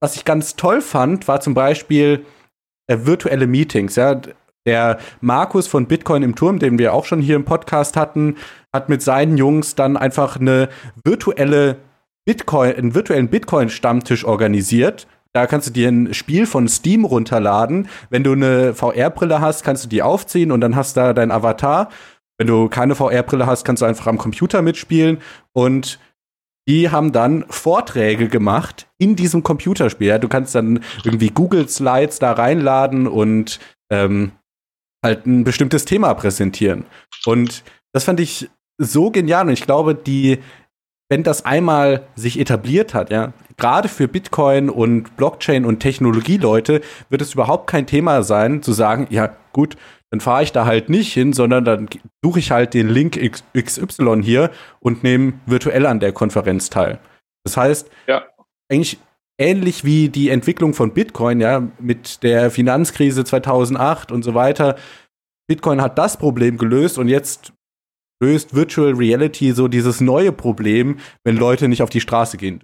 [0.00, 2.24] was ich ganz toll fand, war zum Beispiel
[2.86, 3.96] äh, virtuelle Meetings.
[3.96, 4.20] Ja,
[4.66, 8.36] der Markus von Bitcoin im Turm, den wir auch schon hier im Podcast hatten,
[8.74, 10.68] hat mit seinen Jungs dann einfach eine
[11.02, 11.76] virtuelle
[12.26, 17.88] Bitcoin, einen virtuellen Bitcoin-Stammtisch organisiert da kannst du dir ein Spiel von Steam runterladen.
[18.08, 21.30] Wenn du eine VR-Brille hast, kannst du die aufziehen und dann hast du da dein
[21.30, 21.88] Avatar.
[22.38, 25.18] Wenn du keine VR-Brille hast, kannst du einfach am Computer mitspielen.
[25.52, 26.00] Und
[26.68, 30.18] die haben dann Vorträge gemacht in diesem Computerspiel.
[30.18, 34.32] Du kannst dann irgendwie Google Slides da reinladen und ähm,
[35.04, 36.84] halt ein bestimmtes Thema präsentieren.
[37.24, 39.46] Und das fand ich so genial.
[39.46, 40.38] Und ich glaube, die,
[41.10, 47.20] wenn das einmal sich etabliert hat, ja, gerade für Bitcoin und Blockchain und Technologieleute wird
[47.20, 49.76] es überhaupt kein Thema sein, zu sagen, ja, gut,
[50.10, 51.88] dann fahre ich da halt nicht hin, sondern dann
[52.24, 53.18] suche ich halt den Link
[53.54, 57.00] XY hier und nehme virtuell an der Konferenz teil.
[57.44, 58.24] Das heißt, ja.
[58.70, 58.98] eigentlich
[59.38, 64.76] ähnlich wie die Entwicklung von Bitcoin, ja, mit der Finanzkrise 2008 und so weiter.
[65.48, 67.52] Bitcoin hat das Problem gelöst und jetzt
[68.20, 72.62] löst Virtual Reality so dieses neue Problem, wenn Leute nicht auf die Straße gehen.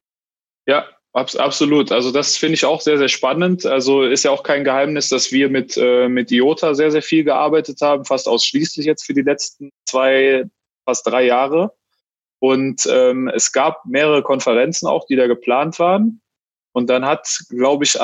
[0.67, 1.91] Ja, absolut.
[1.93, 3.65] Also das finde ich auch sehr, sehr spannend.
[3.65, 7.25] Also ist ja auch kein Geheimnis, dass wir mit, äh, mit IOTA sehr, sehr viel
[7.25, 10.45] gearbeitet haben, fast ausschließlich jetzt für die letzten zwei,
[10.85, 11.73] fast drei Jahre.
[12.39, 16.21] Und ähm, es gab mehrere Konferenzen auch, die da geplant waren.
[16.73, 17.99] Und dann hat, glaube ich,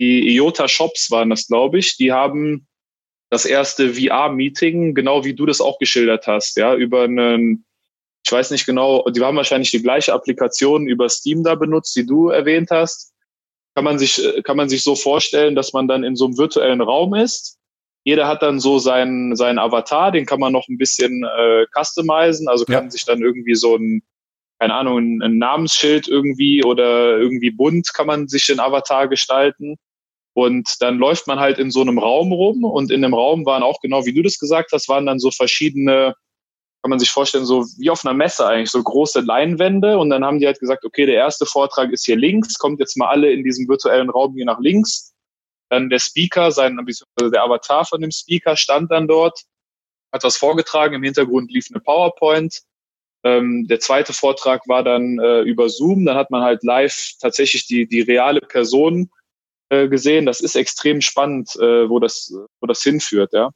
[0.00, 2.68] die IOTA Shops waren das, glaube ich, die haben
[3.30, 7.64] das erste VR-Meeting, genau wie du das auch geschildert hast, ja, über einen,
[8.24, 12.06] ich weiß nicht genau, die haben wahrscheinlich die gleiche Applikation über Steam da benutzt, die
[12.06, 13.12] du erwähnt hast.
[13.74, 16.80] Kann man sich, kann man sich so vorstellen, dass man dann in so einem virtuellen
[16.80, 17.58] Raum ist.
[18.04, 22.48] Jeder hat dann so seinen, seinen Avatar, den kann man noch ein bisschen äh, customizen,
[22.48, 22.90] also kann ja.
[22.90, 24.02] sich dann irgendwie so ein,
[24.60, 29.76] keine Ahnung, ein, ein Namensschild irgendwie oder irgendwie bunt kann man sich den Avatar gestalten.
[30.34, 33.62] Und dann läuft man halt in so einem Raum rum und in dem Raum waren
[33.62, 36.14] auch genau wie du das gesagt hast, waren dann so verschiedene,
[36.82, 39.96] kann man sich vorstellen, so wie auf einer Messe eigentlich, so große Leinwände.
[39.96, 42.96] Und dann haben die halt gesagt, okay, der erste Vortrag ist hier links, kommt jetzt
[42.96, 45.14] mal alle in diesem virtuellen Raum hier nach links.
[45.70, 49.40] Dann der Speaker, sein, also der Avatar von dem Speaker stand dann dort,
[50.12, 52.60] hat was vorgetragen, im Hintergrund lief eine PowerPoint.
[53.22, 57.66] Ähm, der zweite Vortrag war dann äh, über Zoom, dann hat man halt live tatsächlich
[57.68, 59.10] die, die reale Person
[59.70, 60.26] äh, gesehen.
[60.26, 63.50] Das ist extrem spannend, äh, wo, das, wo das hinführt, ja.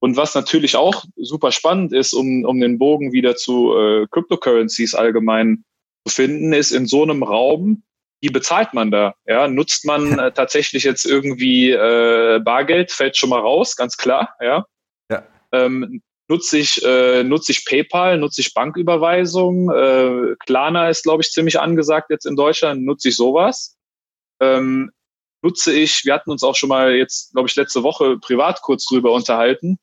[0.00, 4.94] Und was natürlich auch super spannend ist, um, um den Bogen wieder zu äh, Cryptocurrencies
[4.94, 5.64] allgemein
[6.06, 7.82] zu finden, ist in so einem Raum,
[8.20, 9.14] wie bezahlt man da?
[9.26, 14.34] Ja, nutzt man äh, tatsächlich jetzt irgendwie äh, Bargeld, fällt schon mal raus, ganz klar,
[14.40, 14.66] ja.
[15.10, 15.26] ja.
[15.52, 21.30] Ähm, nutze ich, äh, nutze ich PayPal, nutze ich Banküberweisung, äh, Klarna ist, glaube ich,
[21.30, 23.76] ziemlich angesagt jetzt in Deutschland, nutze ich sowas.
[24.40, 24.92] ähm,
[25.42, 28.86] nutze ich, wir hatten uns auch schon mal jetzt, glaube ich, letzte Woche privat kurz
[28.86, 29.78] drüber unterhalten,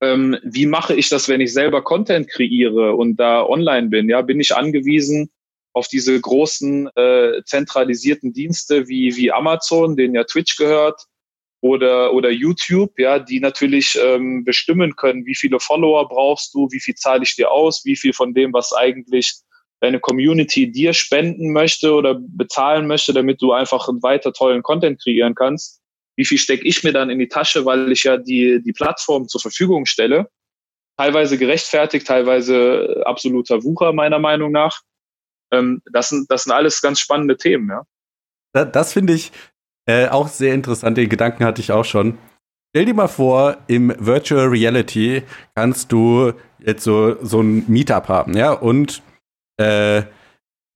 [0.00, 4.08] ähm, wie mache ich das, wenn ich selber Content kreiere und da online bin?
[4.08, 5.30] Ja, bin ich angewiesen
[5.72, 11.06] auf diese großen äh, zentralisierten Dienste wie, wie Amazon, denen ja Twitch gehört,
[11.62, 16.80] oder, oder YouTube, ja, die natürlich ähm, bestimmen können, wie viele Follower brauchst du, wie
[16.80, 19.34] viel zahle ich dir aus, wie viel von dem, was eigentlich
[19.80, 25.34] deine Community dir spenden möchte oder bezahlen möchte, damit du einfach weiter tollen Content kreieren
[25.34, 25.80] kannst.
[26.16, 29.26] Wie viel stecke ich mir dann in die Tasche, weil ich ja die, die Plattform
[29.26, 30.28] zur Verfügung stelle?
[30.98, 34.80] Teilweise gerechtfertigt, teilweise absoluter Wucher meiner Meinung nach.
[35.50, 37.82] Ähm, das, sind, das sind alles ganz spannende Themen, ja.
[38.52, 39.32] Das, das finde ich
[39.86, 40.98] äh, auch sehr interessant.
[40.98, 42.18] Den Gedanken hatte ich auch schon.
[42.70, 45.22] Stell dir mal vor, im Virtual Reality
[45.54, 49.02] kannst du jetzt so, so ein Meetup haben, ja, und
[49.60, 50.02] äh,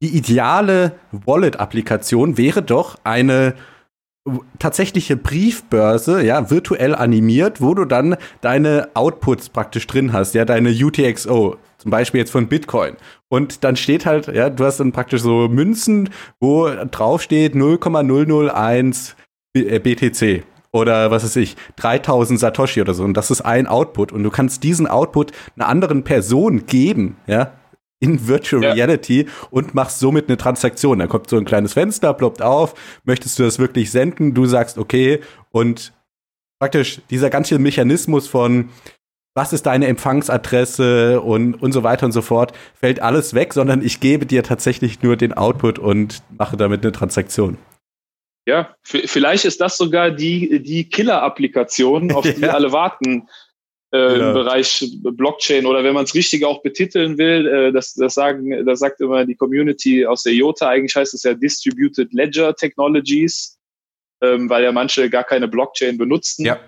[0.03, 3.55] die ideale Wallet-Applikation wäre doch eine
[4.59, 10.71] tatsächliche Briefbörse, ja, virtuell animiert, wo du dann deine Outputs praktisch drin hast, ja, deine
[10.71, 12.97] UTXO, zum Beispiel jetzt von Bitcoin.
[13.29, 16.09] Und dann steht halt, ja, du hast dann praktisch so Münzen,
[16.41, 19.17] wo drauf steht 0,001
[19.53, 20.43] BTC
[20.73, 23.05] oder was weiß ich, 3000 Satoshi oder so.
[23.05, 24.11] Und das ist ein Output.
[24.11, 27.53] Und du kannst diesen Output einer anderen Person geben, ja,
[28.05, 28.73] in Virtual ja.
[28.73, 30.99] Reality und machst somit eine Transaktion.
[30.99, 34.35] Da kommt so ein kleines Fenster, ploppt auf, möchtest du das wirklich senden?
[34.35, 35.93] Du sagst okay und
[36.59, 38.71] praktisch dieser ganze Mechanismus von
[39.37, 43.83] was ist deine Empfangsadresse und, und so weiter und so fort, fällt alles weg, sondern
[43.83, 47.59] ich gebe dir tatsächlich nur den Output und mache damit eine Transaktion.
[48.47, 52.51] Ja, vielleicht ist das sogar die, die Killer-Applikation, auf die ja.
[52.51, 53.27] alle warten
[53.95, 54.29] äh, ja.
[54.29, 58.67] im Bereich Blockchain oder wenn man es richtig auch betiteln will, äh, das, das sagen,
[58.67, 63.57] das sagt immer die Community aus der IOTA, eigentlich heißt es ja Distributed Ledger Technologies,
[64.21, 66.45] ähm, weil ja manche gar keine Blockchain benutzen.
[66.45, 66.59] Ja.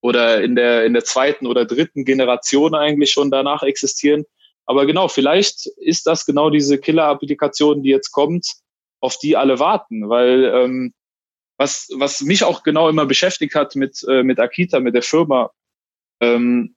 [0.00, 4.24] Oder in der, in der zweiten oder dritten Generation eigentlich schon danach existieren.
[4.66, 8.54] Aber genau, vielleicht ist das genau diese Killer-Applikation, die jetzt kommt,
[9.00, 10.94] auf die alle warten, weil ähm,
[11.58, 15.50] was, was mich auch genau immer beschäftigt hat mit, äh, mit Akita, mit der Firma,
[16.20, 16.74] ähm,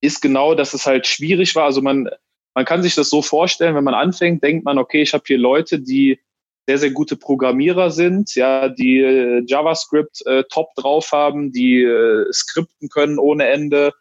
[0.00, 1.64] ist genau, dass es halt schwierig war.
[1.64, 2.08] Also man,
[2.54, 5.38] man kann sich das so vorstellen, wenn man anfängt, denkt man, okay, ich habe hier
[5.38, 6.20] Leute, die
[6.68, 12.30] sehr, sehr gute Programmierer sind, ja, die äh, JavaScript äh, top drauf haben, die äh,
[12.30, 13.94] skripten können ohne Ende,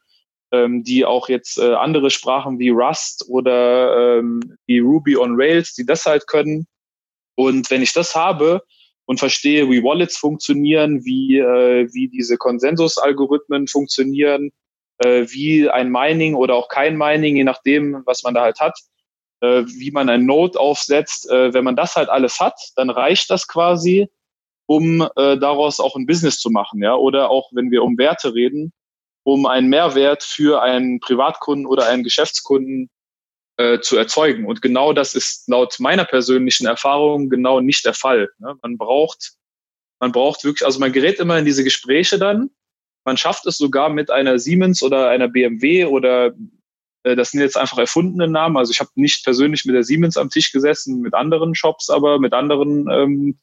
[0.52, 5.76] ähm, die auch jetzt äh, andere Sprachen wie Rust oder ähm, wie Ruby on Rails,
[5.76, 6.68] die das halt können.
[7.36, 8.64] Und wenn ich das habe
[9.06, 14.52] und verstehe, wie Wallets funktionieren, wie, äh, wie diese Konsensusalgorithmen funktionieren,
[15.00, 18.80] wie ein Mining oder auch kein Mining, je nachdem, was man da halt hat,
[19.42, 21.30] äh, wie man ein Node aufsetzt.
[21.30, 24.10] Äh, wenn man das halt alles hat, dann reicht das quasi,
[24.66, 26.96] um äh, daraus auch ein Business zu machen, ja.
[26.96, 28.74] Oder auch, wenn wir um Werte reden,
[29.24, 32.90] um einen Mehrwert für einen Privatkunden oder einen Geschäftskunden
[33.58, 34.46] äh, zu erzeugen.
[34.46, 38.30] Und genau das ist laut meiner persönlichen Erfahrung genau nicht der Fall.
[38.40, 38.56] Ne?
[38.62, 39.34] Man braucht,
[40.00, 42.52] man braucht wirklich, also man gerät immer in diese Gespräche dann
[43.08, 46.34] man schafft es sogar mit einer Siemens oder einer BMW oder
[47.04, 48.58] äh, das sind jetzt einfach erfundene Namen.
[48.58, 52.20] Also ich habe nicht persönlich mit der Siemens am Tisch gesessen, mit anderen Shops, aber
[52.20, 53.40] mit anderen ähm,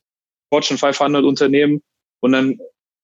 [0.51, 1.81] Fortune 500 Unternehmen.
[2.21, 2.59] Und dann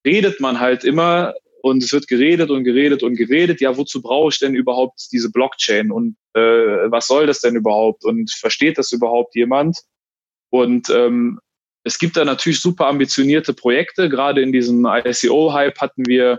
[0.07, 3.63] redet man halt immer und es wird geredet und geredet und geredet.
[3.63, 6.41] Ja, wozu brauche ich denn überhaupt diese Blockchain und äh,
[6.91, 9.79] was soll das denn überhaupt und versteht das überhaupt jemand?
[10.51, 11.41] Und ähm,
[11.85, 14.11] es gibt da natürlich super ambitionierte Projekte.
[14.11, 16.39] Gerade in diesem ICO-Hype hatten wir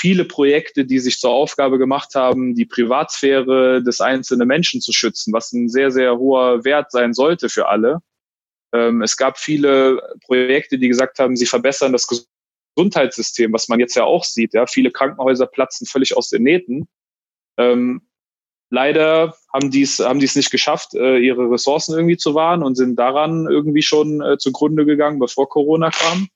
[0.00, 5.34] viele Projekte, die sich zur Aufgabe gemacht haben, die Privatsphäre des einzelnen Menschen zu schützen,
[5.34, 7.98] was ein sehr, sehr hoher Wert sein sollte für alle.
[8.72, 13.94] Ähm, es gab viele Projekte, die gesagt haben, sie verbessern das Gesundheitssystem, was man jetzt
[13.94, 14.54] ja auch sieht.
[14.54, 16.88] Ja, viele Krankenhäuser platzen völlig aus den Nähten.
[17.58, 18.00] Ähm,
[18.70, 22.74] leider haben die haben die es nicht geschafft, äh, ihre Ressourcen irgendwie zu wahren und
[22.76, 26.28] sind daran irgendwie schon äh, zugrunde gegangen, bevor Corona kam.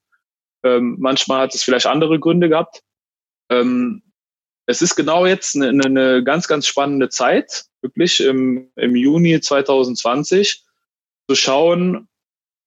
[0.65, 2.83] Ähm, manchmal hat es vielleicht andere Gründe gehabt.
[3.51, 4.03] Ähm,
[4.67, 10.63] es ist genau jetzt eine, eine, ganz, ganz spannende Zeit, wirklich im, im Juni 2020,
[11.29, 12.09] zu schauen,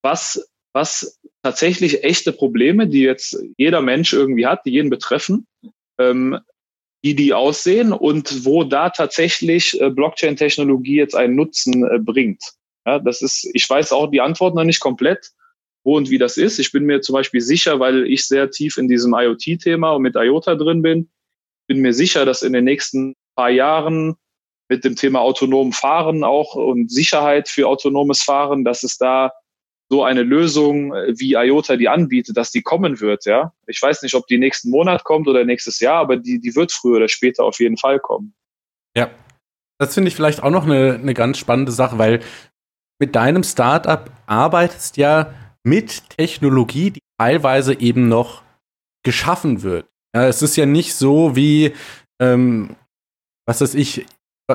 [0.04, 5.48] was, was tatsächlich echte Probleme, die jetzt jeder Mensch irgendwie hat, die jeden betreffen,
[6.00, 6.40] ähm,
[7.02, 12.44] wie die aussehen und wo da tatsächlich äh, Blockchain-Technologie jetzt einen Nutzen äh, bringt.
[12.86, 15.32] Ja, das ist, ich weiß auch die Antwort noch nicht komplett,
[15.88, 16.60] wo und wie das ist.
[16.60, 20.16] Ich bin mir zum Beispiel sicher, weil ich sehr tief in diesem IoT-Thema und mit
[20.18, 21.10] IOTA drin bin,
[21.66, 24.18] bin mir sicher, dass in den nächsten paar Jahren
[24.70, 29.32] mit dem Thema autonomen Fahren auch und Sicherheit für autonomes Fahren, dass es da
[29.90, 33.54] so eine Lösung äh, wie IOTA die anbietet, dass die kommen wird, ja.
[33.66, 36.74] Ich weiß nicht, ob die nächsten Monat kommt oder nächstes Jahr, aber die, die wird
[36.74, 38.36] früher oder später auf jeden Fall kommen.
[38.98, 39.10] Ja.
[39.80, 42.20] Das finde ich vielleicht auch noch eine, eine ganz spannende Sache, weil
[43.00, 45.32] mit deinem Startup arbeitest ja
[45.68, 48.42] mit Technologie, die teilweise eben noch
[49.04, 49.86] geschaffen wird.
[50.16, 51.74] Ja, es ist ja nicht so wie,
[52.22, 52.76] ähm,
[53.46, 54.06] was weiß ich,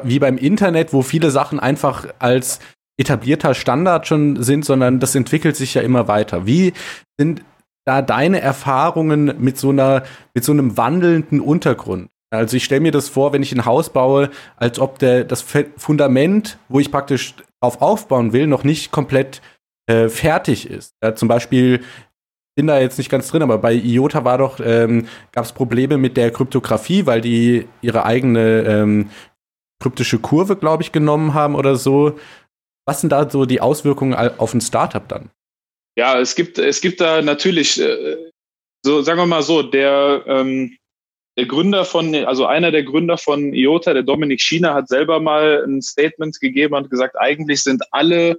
[0.03, 2.61] wie beim Internet, wo viele Sachen einfach als
[2.99, 6.47] etablierter Standard schon sind, sondern das entwickelt sich ja immer weiter.
[6.47, 6.73] Wie
[7.19, 7.43] sind
[7.85, 10.05] da deine Erfahrungen mit so einer,
[10.35, 12.09] mit so einem wandelnden Untergrund?
[12.31, 15.45] Also ich stelle mir das vor, wenn ich ein Haus baue, als ob der, das
[15.77, 19.43] Fundament, wo ich praktisch drauf aufbauen will, noch nicht komplett
[19.93, 20.95] äh, fertig ist.
[21.03, 21.83] Ja, zum Beispiel
[22.55, 25.97] bin da jetzt nicht ganz drin, aber bei IOTA war doch, ähm, gab es Probleme
[25.97, 29.11] mit der Kryptographie, weil die ihre eigene ähm,
[29.81, 32.19] kryptische Kurve, glaube ich, genommen haben oder so.
[32.87, 35.31] Was sind da so die Auswirkungen auf ein Startup dann?
[35.97, 38.17] Ja, es gibt, es gibt da natürlich, äh,
[38.85, 40.77] so sagen wir mal so, der, ähm,
[41.39, 45.65] der Gründer von, also einer der Gründer von IOTA, der Dominik China, hat selber mal
[45.67, 48.39] ein Statement gegeben und gesagt, eigentlich sind alle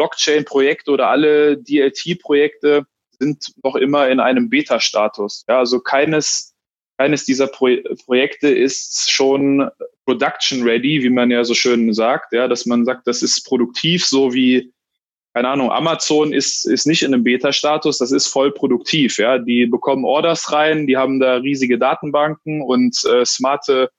[0.00, 2.86] Blockchain-Projekte oder alle DLT-Projekte
[3.18, 5.44] sind noch immer in einem Beta-Status.
[5.46, 6.54] Ja, also keines,
[6.96, 7.68] keines dieser Pro
[8.06, 9.68] Projekte ist schon
[10.06, 14.06] production ready, wie man ja so schön sagt, ja, dass man sagt, das ist produktiv,
[14.06, 14.72] so wie
[15.34, 19.18] keine Ahnung, Amazon ist, ist nicht in einem Beta-Status, das ist voll produktiv.
[19.18, 23.90] Ja, die bekommen Orders rein, die haben da riesige Datenbanken und äh, smarte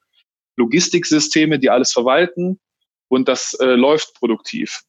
[0.58, 2.60] Logistiksysteme, die alles verwalten
[3.08, 4.82] und das äh, läuft produktiv.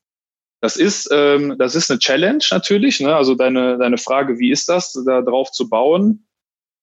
[0.62, 3.00] Das ist, ähm, das ist eine Challenge natürlich.
[3.00, 3.14] Ne?
[3.14, 6.28] Also deine, deine Frage, wie ist das, da drauf zu bauen?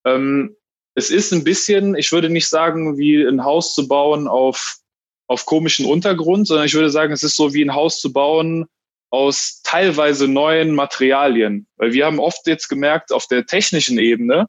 [0.06, 0.56] Ähm,
[0.96, 4.80] es ist ein bisschen, ich würde nicht sagen, wie ein Haus zu bauen auf,
[5.28, 8.66] auf komischen Untergrund, sondern ich würde sagen, es ist so wie ein Haus zu bauen
[9.12, 11.66] aus teilweise neuen Materialien.
[11.78, 14.48] Weil wir haben oft jetzt gemerkt, auf der technischen Ebene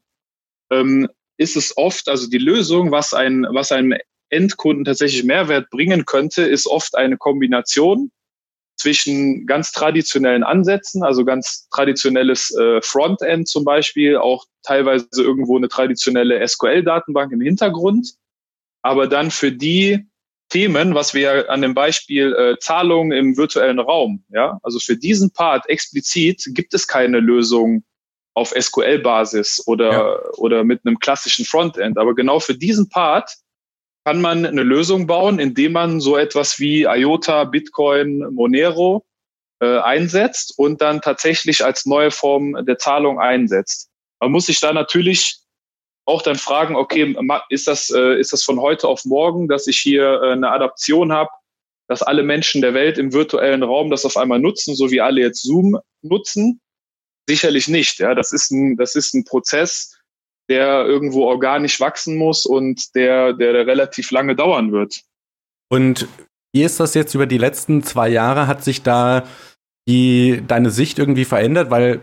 [0.73, 3.97] ähm, ist es oft, also die Lösung, was, ein, was einem
[4.29, 8.11] Endkunden tatsächlich Mehrwert bringen könnte, ist oft eine Kombination
[8.81, 15.69] zwischen ganz traditionellen Ansätzen, also ganz traditionelles äh, Frontend zum Beispiel, auch teilweise irgendwo eine
[15.69, 18.15] traditionelle SQL-Datenbank im Hintergrund,
[18.83, 20.07] aber dann für die
[20.49, 25.31] Themen, was wir an dem Beispiel äh, Zahlungen im virtuellen Raum, ja, also für diesen
[25.31, 27.85] Part explizit gibt es keine Lösung
[28.35, 30.33] auf SQL-Basis oder, ja.
[30.39, 31.99] oder mit einem klassischen Frontend.
[31.99, 33.31] Aber genau für diesen Part
[34.05, 39.05] kann man eine Lösung bauen, indem man so etwas wie IOTA, Bitcoin, Monero
[39.61, 43.91] äh, einsetzt und dann tatsächlich als neue Form der Zahlung einsetzt.
[44.21, 45.39] Man muss sich da natürlich
[46.07, 47.15] auch dann fragen, okay,
[47.51, 51.13] ist das, äh, ist das von heute auf morgen, dass ich hier äh, eine Adaption
[51.13, 51.31] habe,
[51.89, 55.21] dass alle Menschen der Welt im virtuellen Raum das auf einmal nutzen, so wie alle
[55.21, 56.61] jetzt Zoom nutzen?
[57.29, 57.99] Sicherlich nicht.
[57.99, 59.97] Ja, das ist ein, das ist ein Prozess,
[60.51, 65.01] der irgendwo organisch wachsen muss und der, der, relativ lange dauern wird.
[65.71, 66.09] Und
[66.53, 68.47] wie ist das jetzt über die letzten zwei Jahre?
[68.47, 69.25] Hat sich da
[69.89, 71.71] die, deine Sicht irgendwie verändert?
[71.71, 72.01] Weil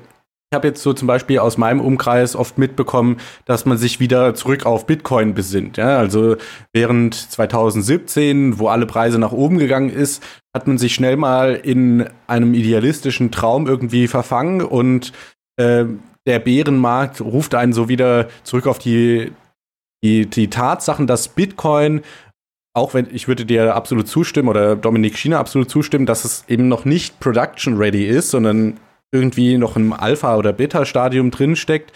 [0.50, 4.34] ich habe jetzt so zum Beispiel aus meinem Umkreis oft mitbekommen, dass man sich wieder
[4.34, 5.76] zurück auf Bitcoin besinnt.
[5.76, 5.98] Ja?
[5.98, 6.38] Also
[6.72, 10.24] während 2017, wo alle Preise nach oben gegangen ist,
[10.56, 15.12] hat man sich schnell mal in einem idealistischen Traum irgendwie verfangen und
[15.58, 15.84] äh,
[16.28, 19.32] der Bärenmarkt ruft einen so wieder zurück auf die,
[20.04, 22.02] die, die Tatsachen, dass Bitcoin
[22.78, 26.68] auch wenn ich würde dir absolut zustimmen oder Dominik China absolut zustimmen, dass es eben
[26.68, 28.80] noch nicht production ready ist, sondern
[29.12, 31.92] irgendwie noch im Alpha- oder Beta-Stadium drinsteckt,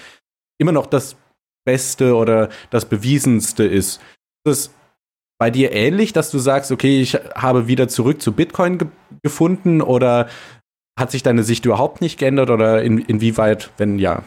[0.57, 1.15] immer noch das
[1.65, 4.01] Beste oder das Bewiesenste ist.
[4.43, 4.71] Ist es
[5.39, 8.87] bei dir ähnlich, dass du sagst, okay, ich habe wieder zurück zu Bitcoin ge
[9.21, 10.29] gefunden oder
[11.01, 14.23] hat sich deine Sicht überhaupt nicht geändert oder in, inwieweit, wenn ja?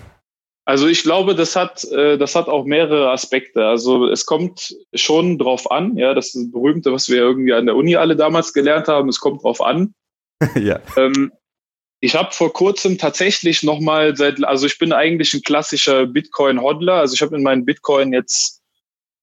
[0.67, 3.67] Also ich glaube, das hat, äh, das hat auch mehrere Aspekte.
[3.67, 7.67] Also es kommt schon drauf an, ja, das ist das Berühmte, was wir irgendwie an
[7.67, 9.95] der Uni alle damals gelernt haben, es kommt drauf an.
[10.57, 10.81] ja.
[10.97, 11.33] Ähm,
[12.01, 16.95] ich habe vor kurzem tatsächlich nochmal seit, also ich bin eigentlich ein klassischer Bitcoin-Hodler.
[16.95, 18.61] Also ich habe in meinen Bitcoin jetzt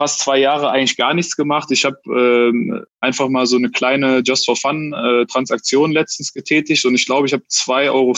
[0.02, 1.70] fast zwei Jahre eigentlich gar nichts gemacht.
[1.70, 6.86] Ich habe ähm, einfach mal so eine kleine Just for Fun äh, Transaktion letztens getätigt
[6.86, 8.14] und ich glaube, ich habe 2,50 Euro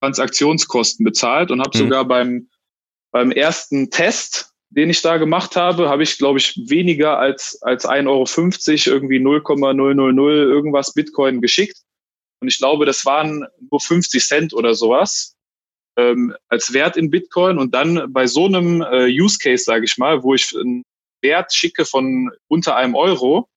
[0.00, 1.82] Transaktionskosten bezahlt und habe mhm.
[1.82, 2.48] sogar beim,
[3.10, 7.86] beim ersten Test, den ich da gemacht habe, habe ich, glaube ich, weniger als, als
[7.86, 8.08] 1,50
[8.88, 11.76] Euro irgendwie 0,000 irgendwas Bitcoin geschickt.
[12.40, 15.36] Und ich glaube, das waren nur 50 Cent oder sowas
[15.98, 17.58] ähm, als Wert in Bitcoin.
[17.58, 20.82] Und dann bei so einem äh, Use Case, sage ich mal, wo ich einen
[21.20, 23.48] Wert schicke von unter einem Euro,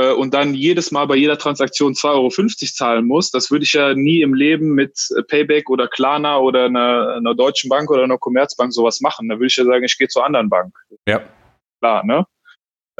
[0.00, 2.28] äh, und dann jedes Mal bei jeder Transaktion 2,50 Euro
[2.72, 7.16] zahlen muss, das würde ich ja nie im Leben mit Payback oder Klarna oder einer,
[7.16, 9.28] einer Deutschen Bank oder einer Commerzbank sowas machen.
[9.28, 10.74] Da würde ich ja sagen, ich gehe zur anderen Bank.
[11.06, 11.22] Ja.
[11.80, 12.26] Klar, ne?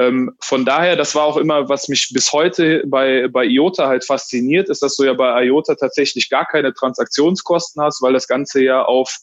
[0.01, 4.03] Ähm, von daher, das war auch immer, was mich bis heute bei, bei IOTA halt
[4.03, 8.63] fasziniert, ist, dass du ja bei IOTA tatsächlich gar keine Transaktionskosten hast, weil das Ganze
[8.63, 9.17] ja auf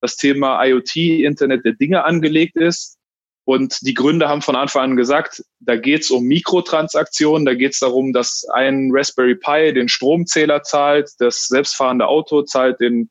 [0.00, 2.98] das Thema IoT, Internet der Dinge angelegt ist.
[3.44, 7.74] Und die Gründer haben von Anfang an gesagt, da geht es um Mikrotransaktionen, da geht
[7.74, 13.10] es darum, dass ein Raspberry Pi den Stromzähler zahlt, das selbstfahrende Auto zahlt den,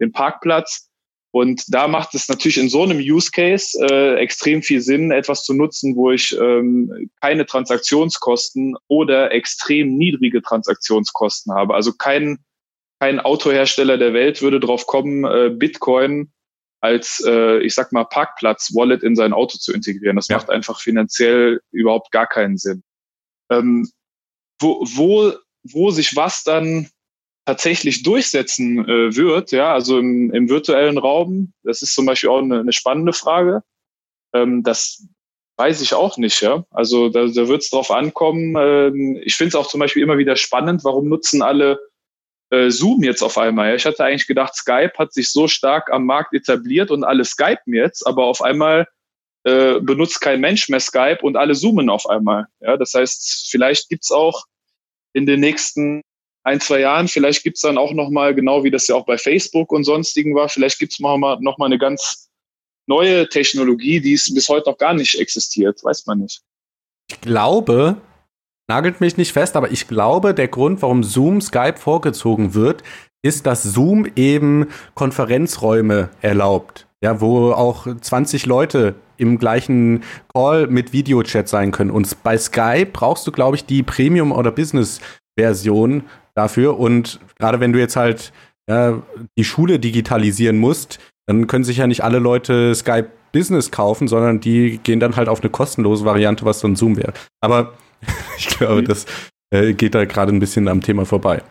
[0.00, 0.88] den Parkplatz.
[1.34, 5.42] Und da macht es natürlich in so einem Use Case äh, extrem viel Sinn, etwas
[5.42, 11.74] zu nutzen, wo ich ähm, keine Transaktionskosten oder extrem niedrige Transaktionskosten habe.
[11.74, 12.38] Also kein,
[13.00, 16.30] kein Autohersteller der Welt würde drauf kommen, äh, Bitcoin
[16.80, 20.14] als, äh, ich sag mal, Parkplatz-Wallet in sein Auto zu integrieren.
[20.14, 20.36] Das ja.
[20.36, 22.84] macht einfach finanziell überhaupt gar keinen Sinn.
[23.50, 23.90] Ähm,
[24.60, 25.32] wo, wo,
[25.64, 26.90] wo sich was dann
[27.46, 32.38] tatsächlich durchsetzen äh, wird, ja, also im, im virtuellen Raum, das ist zum Beispiel auch
[32.38, 33.62] eine, eine spannende Frage.
[34.32, 35.06] Ähm, das
[35.56, 36.64] weiß ich auch nicht, ja.
[36.70, 38.56] Also da, da wird es drauf ankommen.
[38.58, 41.78] Ähm, ich finde es auch zum Beispiel immer wieder spannend, warum nutzen alle
[42.50, 43.76] äh, Zoom jetzt auf einmal.
[43.76, 47.74] Ich hatte eigentlich gedacht, Skype hat sich so stark am Markt etabliert und alle skypen
[47.74, 48.88] jetzt, aber auf einmal
[49.44, 52.46] äh, benutzt kein Mensch mehr Skype und alle zoomen auf einmal.
[52.60, 54.44] Ja, das heißt, vielleicht gibt's auch
[55.12, 56.02] in den nächsten
[56.44, 59.72] ein, zwei Jahren, vielleicht gibt's dann auch nochmal, genau wie das ja auch bei Facebook
[59.72, 62.28] und sonstigen war, vielleicht gibt's mal noch mal eine ganz
[62.86, 66.42] neue Technologie, die es bis heute noch gar nicht existiert, weiß man nicht.
[67.10, 67.96] Ich glaube,
[68.68, 72.82] nagelt mich nicht fest, aber ich glaube, der Grund, warum Zoom Skype vorgezogen wird,
[73.22, 76.86] ist, dass Zoom eben Konferenzräume erlaubt.
[77.02, 80.02] Ja, wo auch 20 Leute im gleichen
[80.34, 81.90] Call mit Videochat sein können.
[81.90, 86.04] Und bei Skype brauchst du, glaube ich, die Premium- oder Business-Version
[86.34, 86.78] dafür.
[86.78, 88.32] Und gerade wenn du jetzt halt
[88.68, 89.02] ja,
[89.38, 94.40] die Schule digitalisieren musst, dann können sich ja nicht alle Leute Skype Business kaufen, sondern
[94.40, 97.12] die gehen dann halt auf eine kostenlose Variante, was ein Zoom wäre.
[97.40, 97.74] Aber
[98.38, 99.06] ich glaube, das
[99.50, 101.42] äh, geht da gerade ein bisschen am Thema vorbei.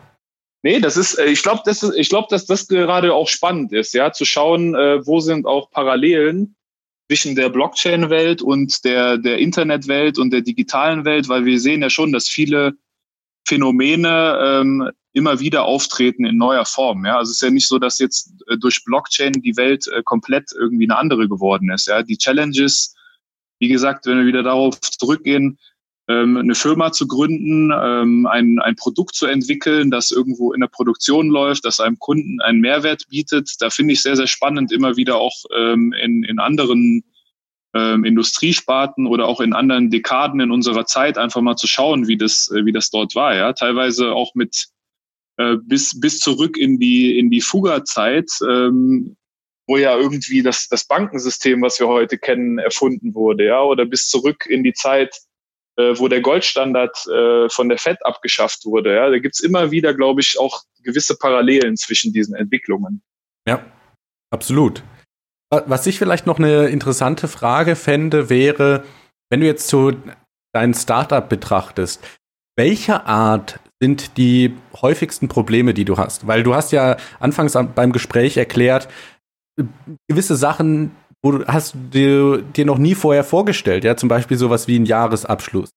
[0.63, 3.93] Nee, das ist, äh, ich glaube, das ich glaube, dass das gerade auch spannend ist,
[3.93, 6.55] ja, zu schauen, äh, wo sind auch Parallelen
[7.11, 11.89] zwischen der Blockchain-Welt und der, der Internet-Welt und der digitalen Welt, weil wir sehen ja
[11.89, 12.73] schon, dass viele
[13.45, 17.05] Phänomene ähm, immer wieder auftreten in neuer Form.
[17.05, 20.01] Ja, also es ist ja nicht so, dass jetzt äh, durch Blockchain die Welt äh,
[20.03, 21.87] komplett irgendwie eine andere geworden ist.
[21.87, 22.95] Ja, die Challenges,
[23.59, 25.59] wie gesagt, wenn wir wieder darauf zurückgehen,
[26.09, 30.67] ähm, eine Firma zu gründen, ähm, ein, ein Produkt zu entwickeln, das irgendwo in der
[30.67, 33.55] Produktion läuft, das einem Kunden einen Mehrwert bietet.
[33.59, 37.03] Da finde ich sehr, sehr spannend, immer wieder auch ähm, in, in anderen
[37.73, 42.17] ähm, Industriesparten oder auch in anderen Dekaden in unserer Zeit einfach mal zu schauen, wie
[42.17, 43.35] das, äh, wie das dort war.
[43.35, 44.67] Ja, teilweise auch mit
[45.37, 49.15] äh, bis bis zurück in die in die Fugger-Zeit, ähm,
[49.67, 54.07] wo ja irgendwie das das Bankensystem, was wir heute kennen, erfunden wurde, ja, oder bis
[54.07, 55.19] zurück in die Zeit
[55.75, 58.93] äh, wo der Goldstandard äh, von der Fed abgeschafft wurde.
[58.93, 59.09] Ja?
[59.09, 63.01] Da gibt's immer wieder, glaube ich, auch gewisse Parallelen zwischen diesen Entwicklungen.
[63.47, 63.65] Ja,
[64.29, 64.83] absolut.
[65.67, 68.83] Was ich vielleicht noch eine interessante Frage fände, wäre,
[69.29, 69.91] wenn du jetzt so
[70.53, 72.03] dein Startup betrachtest,
[72.55, 76.27] welcher Art sind die häufigsten Probleme, die du hast?
[76.27, 78.87] Weil du hast ja anfangs beim Gespräch erklärt,
[80.07, 80.91] gewisse Sachen
[81.23, 84.85] wo du, hast du dir noch nie vorher vorgestellt, ja, zum Beispiel sowas wie ein
[84.85, 85.69] Jahresabschluss.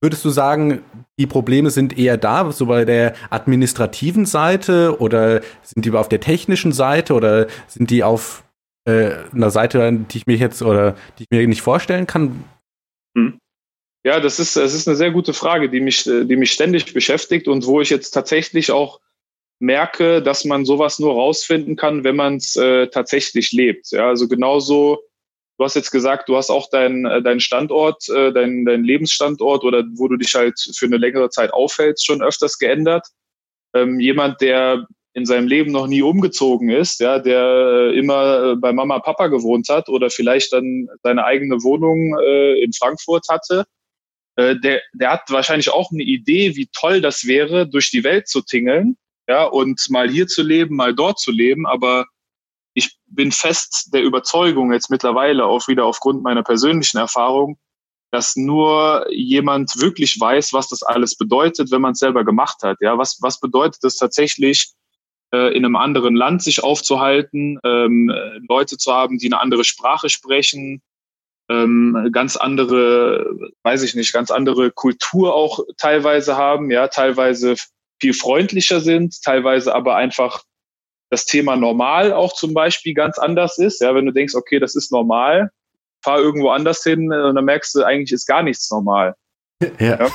[0.00, 0.82] Würdest du sagen,
[1.18, 6.20] die Probleme sind eher da, so bei der administrativen Seite oder sind die auf der
[6.20, 8.44] technischen Seite oder sind die auf
[8.86, 12.44] äh, einer Seite, die ich mir jetzt oder die ich mir nicht vorstellen kann?
[13.16, 13.38] Hm.
[14.04, 17.48] Ja, das ist, das ist eine sehr gute Frage, die mich, die mich ständig beschäftigt
[17.48, 19.00] und wo ich jetzt tatsächlich auch
[19.58, 23.90] merke, dass man sowas nur rausfinden kann, wenn man es äh, tatsächlich lebt.
[23.90, 25.02] Ja, also genauso,
[25.58, 29.64] du hast jetzt gesagt, du hast auch deinen äh, dein Standort, äh, dein, dein Lebensstandort
[29.64, 33.08] oder wo du dich halt für eine längere Zeit aufhältst, schon öfters geändert.
[33.74, 38.56] Ähm, jemand, der in seinem Leben noch nie umgezogen ist, ja, der äh, immer äh,
[38.56, 43.64] bei Mama, Papa gewohnt hat oder vielleicht dann seine eigene Wohnung äh, in Frankfurt hatte,
[44.36, 48.28] äh, der, der hat wahrscheinlich auch eine Idee, wie toll das wäre, durch die Welt
[48.28, 52.04] zu tingeln ja, und mal hier zu leben, mal dort zu leben, aber
[52.74, 57.56] ich bin fest der Überzeugung jetzt mittlerweile auch wieder aufgrund meiner persönlichen Erfahrung,
[58.10, 62.76] dass nur jemand wirklich weiß, was das alles bedeutet, wenn man es selber gemacht hat.
[62.82, 64.74] Ja, was, was bedeutet es tatsächlich,
[65.32, 68.12] in einem anderen Land sich aufzuhalten, ähm,
[68.48, 70.82] Leute zu haben, die eine andere Sprache sprechen,
[71.48, 77.56] ähm, ganz andere, weiß ich nicht, ganz andere Kultur auch teilweise haben, ja, teilweise
[78.00, 80.42] viel freundlicher sind, teilweise aber einfach
[81.10, 83.80] das Thema normal auch zum Beispiel ganz anders ist.
[83.80, 85.50] Ja, wenn du denkst, okay, das ist normal,
[86.02, 89.14] fahr irgendwo anders hin und dann merkst du, eigentlich ist gar nichts normal.
[89.78, 90.00] Ja.
[90.00, 90.10] ja?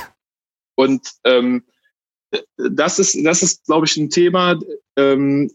[0.74, 1.64] Und ähm,
[2.56, 4.58] das ist, das ist, glaube ich, ein Thema,
[4.96, 5.50] ähm,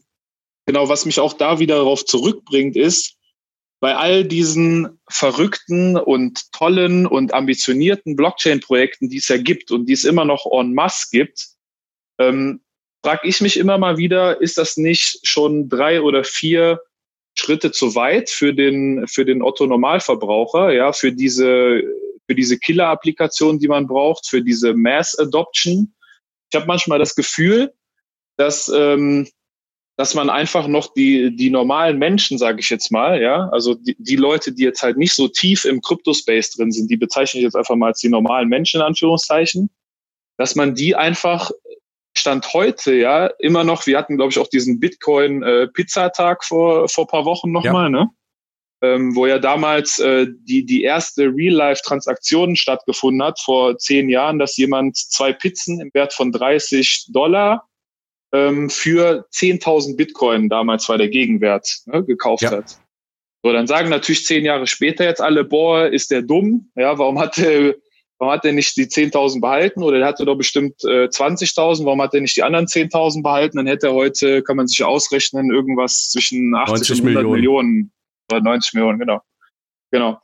[0.65, 3.15] genau, was mich auch da wieder darauf zurückbringt, ist,
[3.79, 9.93] bei all diesen verrückten und tollen und ambitionierten Blockchain-Projekten, die es ja gibt und die
[9.93, 11.47] es immer noch en masse gibt,
[12.19, 12.61] ähm,
[13.03, 16.81] frage ich mich immer mal wieder, ist das nicht schon drei oder vier
[17.35, 21.83] Schritte zu weit für den, für den Otto-Normalverbraucher, ja, für diese,
[22.25, 25.93] für diese Killer-Applikation, die man braucht, für diese Mass-Adoption?
[26.49, 27.73] Ich habe manchmal das Gefühl,
[28.37, 29.27] dass ähm,
[29.97, 33.95] dass man einfach noch die, die normalen Menschen, sage ich jetzt mal, ja, also die,
[33.97, 37.43] die Leute, die jetzt halt nicht so tief im Kryptospace drin sind, die bezeichne ich
[37.43, 39.71] jetzt einfach mal als die normalen Menschen in Anführungszeichen,
[40.37, 41.49] dass man die einfach
[42.15, 47.07] Stand heute, ja, immer noch, wir hatten, glaube ich, auch diesen Bitcoin-Pizzatag äh, vor, vor
[47.07, 47.89] paar Wochen nochmal, ja.
[47.89, 48.09] ne?
[48.83, 54.55] Ähm, wo ja damals äh, die, die erste Real-Life-Transaktion stattgefunden hat, vor zehn Jahren, dass
[54.55, 57.67] jemand zwei Pizzen im Wert von 30 Dollar
[58.33, 62.51] ähm, für 10.000 Bitcoin, damals war der Gegenwert, ne, gekauft ja.
[62.51, 62.79] hat.
[63.43, 66.69] So, dann sagen natürlich zehn Jahre später jetzt alle, boah, ist der dumm?
[66.75, 67.75] Ja, warum hat der,
[68.17, 69.83] warum hat der nicht die 10.000 behalten?
[69.83, 73.57] Oder der hatte doch bestimmt äh, 20.000, warum hat der nicht die anderen 10.000 behalten?
[73.57, 77.31] Dann hätte er heute, kann man sich ausrechnen, irgendwas zwischen 80 und 100 Millionen.
[77.31, 77.91] Millionen.
[78.29, 79.21] Oder 90 Millionen, genau.
[79.91, 80.19] Genau.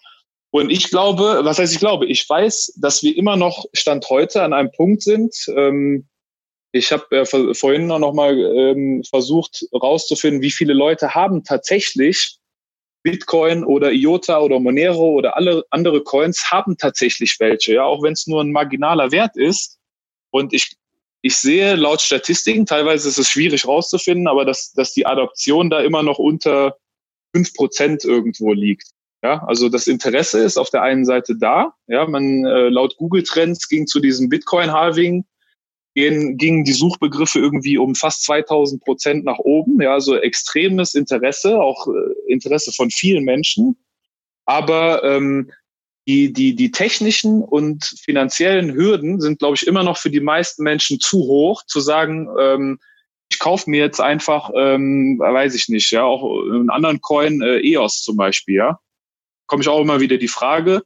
[0.52, 2.06] Und ich glaube, was heißt ich glaube?
[2.06, 6.08] Ich weiß, dass wir immer noch Stand heute an einem Punkt sind, ähm,
[6.76, 12.40] ich habe ja vorhin noch mal ähm, versucht herauszufinden, wie viele Leute haben tatsächlich
[13.04, 18.14] Bitcoin oder IOTA oder Monero oder alle andere Coins haben tatsächlich welche, ja, auch wenn
[18.14, 19.78] es nur ein marginaler Wert ist.
[20.32, 20.76] Und ich,
[21.22, 25.82] ich sehe laut Statistiken, teilweise ist es schwierig rauszufinden, aber dass, dass die Adoption da
[25.82, 26.78] immer noch unter
[27.34, 28.90] fünf Prozent irgendwo liegt.
[29.24, 31.74] Ja, also das Interesse ist auf der einen Seite da.
[31.88, 35.26] Ja, man äh, laut Google Trends ging zu diesem Bitcoin Halving
[35.96, 39.82] gehen, gingen die Suchbegriffe irgendwie um fast 2000 Prozent nach oben.
[39.82, 43.78] Ja, also extremes Interesse, auch äh, Interesse von vielen Menschen.
[44.46, 45.52] Aber ähm,
[46.08, 50.64] die, die, die technischen und finanziellen Hürden sind, glaube ich, immer noch für die meisten
[50.64, 52.80] Menschen zu hoch, zu sagen, ähm,
[53.34, 57.60] ich kaufe mir jetzt einfach, ähm, weiß ich nicht, ja, auch einen anderen Coin, äh,
[57.60, 58.80] EOS zum Beispiel, ja.
[59.48, 60.84] Komme ich auch immer wieder die Frage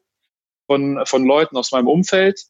[0.67, 2.41] von, von Leuten aus meinem Umfeld,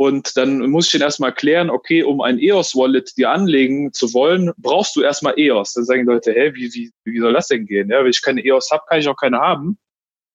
[0.00, 4.50] und dann muss ich den erstmal klären, okay, um ein EOS-Wallet dir anlegen zu wollen,
[4.56, 5.74] brauchst du erstmal EOS.
[5.74, 7.90] Dann sagen die Leute, hä, wie, wie, wie soll das denn gehen?
[7.90, 9.78] Ja, wenn ich keine EOS habe, kann ich auch keine haben.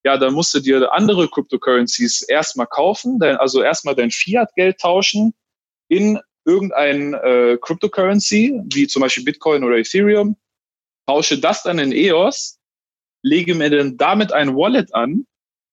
[0.03, 5.34] Ja, dann musst du dir andere Cryptocurrencies erstmal kaufen, also erstmal dein Fiat-Geld tauschen
[5.88, 10.37] in irgendein äh, Cryptocurrency, wie zum Beispiel Bitcoin oder Ethereum,
[11.07, 12.59] tausche das dann in EOS,
[13.23, 15.25] lege mir dann damit ein Wallet an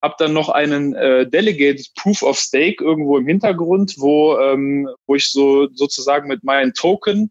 [0.02, 5.14] habe dann noch einen äh, Delegated Proof of Stake irgendwo im Hintergrund, wo, ähm, wo
[5.14, 7.30] ich so sozusagen mit meinen Token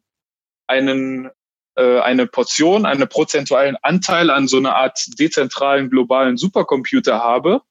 [0.67, 1.29] einen
[1.75, 7.61] äh, eine Portion, einen prozentualen Anteil an so einer Art dezentralen globalen Supercomputer habe.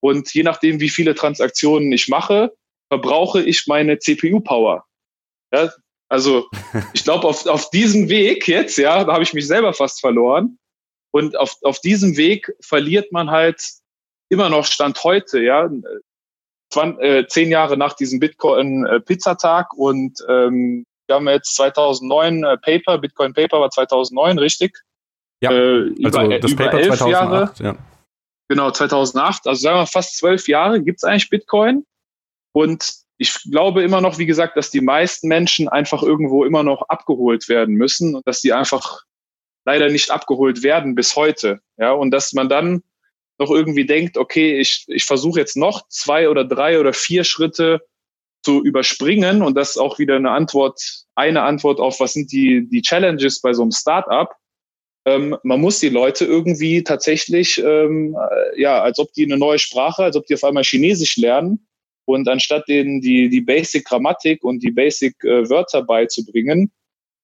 [0.00, 2.52] Und je nachdem, wie viele Transaktionen ich mache,
[2.88, 4.84] verbrauche ich meine CPU-Power.
[5.52, 5.70] Ja,
[6.08, 6.48] also
[6.92, 10.58] ich glaube, auf, auf diesem Weg jetzt, ja, da habe ich mich selber fast verloren.
[11.12, 13.62] Und auf, auf diesem Weg verliert man halt
[14.28, 15.70] immer noch Stand heute, ja,
[16.74, 22.98] äh, zehn Jahre nach diesem Bitcoin-Pizzatag äh, und ähm, wir haben jetzt 2009 äh, Paper,
[22.98, 24.76] Bitcoin Paper war 2009, richtig?
[25.40, 27.76] Ja, äh, also über, das über Paper elf 2008, Jahre.
[27.76, 27.82] Ja.
[28.48, 31.84] Genau, 2008, also sagen wir fast zwölf Jahre gibt's eigentlich Bitcoin
[32.52, 36.82] und ich glaube immer noch, wie gesagt, dass die meisten Menschen einfach irgendwo immer noch
[36.88, 39.02] abgeholt werden müssen und dass die einfach
[39.64, 41.60] leider nicht abgeholt werden bis heute.
[41.78, 42.82] Ja, und dass man dann
[43.38, 47.82] noch irgendwie denkt, okay, ich, ich versuche jetzt noch zwei oder drei oder vier Schritte
[48.42, 50.80] zu überspringen und das ist auch wieder eine Antwort,
[51.14, 54.34] eine Antwort auf, was sind die, die Challenges bei so einem Startup.
[55.04, 59.58] Ähm, man muss die Leute irgendwie tatsächlich, ähm, äh, ja, als ob die eine neue
[59.58, 61.66] Sprache, als ob die auf einmal Chinesisch lernen
[62.06, 66.72] und anstatt denen die, die Basic Grammatik und die Basic äh, Wörter beizubringen,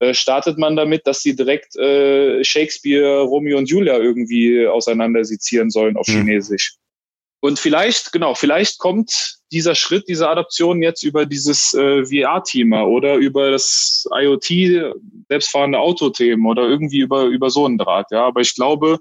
[0.00, 5.96] äh, startet man damit, dass sie direkt äh, Shakespeare, Romeo und Julia irgendwie auseinandersezieren sollen
[5.96, 6.26] auf mhm.
[6.26, 6.74] Chinesisch.
[7.40, 13.16] Und vielleicht, genau, vielleicht kommt dieser Schritt, diese Adaption jetzt über dieses äh, VR-Thema oder
[13.16, 14.94] über das IoT,
[15.28, 18.12] selbstfahrende Auto-Themen oder irgendwie über, über so einen Draht.
[18.12, 18.98] Ja, aber ich glaube,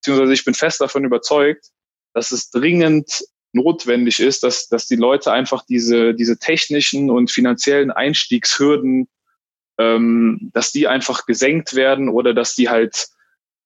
[0.00, 1.70] beziehungsweise ich bin fest davon überzeugt,
[2.12, 3.24] dass es dringend
[3.54, 9.08] notwendig ist, dass, dass die Leute einfach diese, diese technischen und finanziellen Einstiegshürden,
[9.78, 13.08] ähm, dass die einfach gesenkt werden oder dass die halt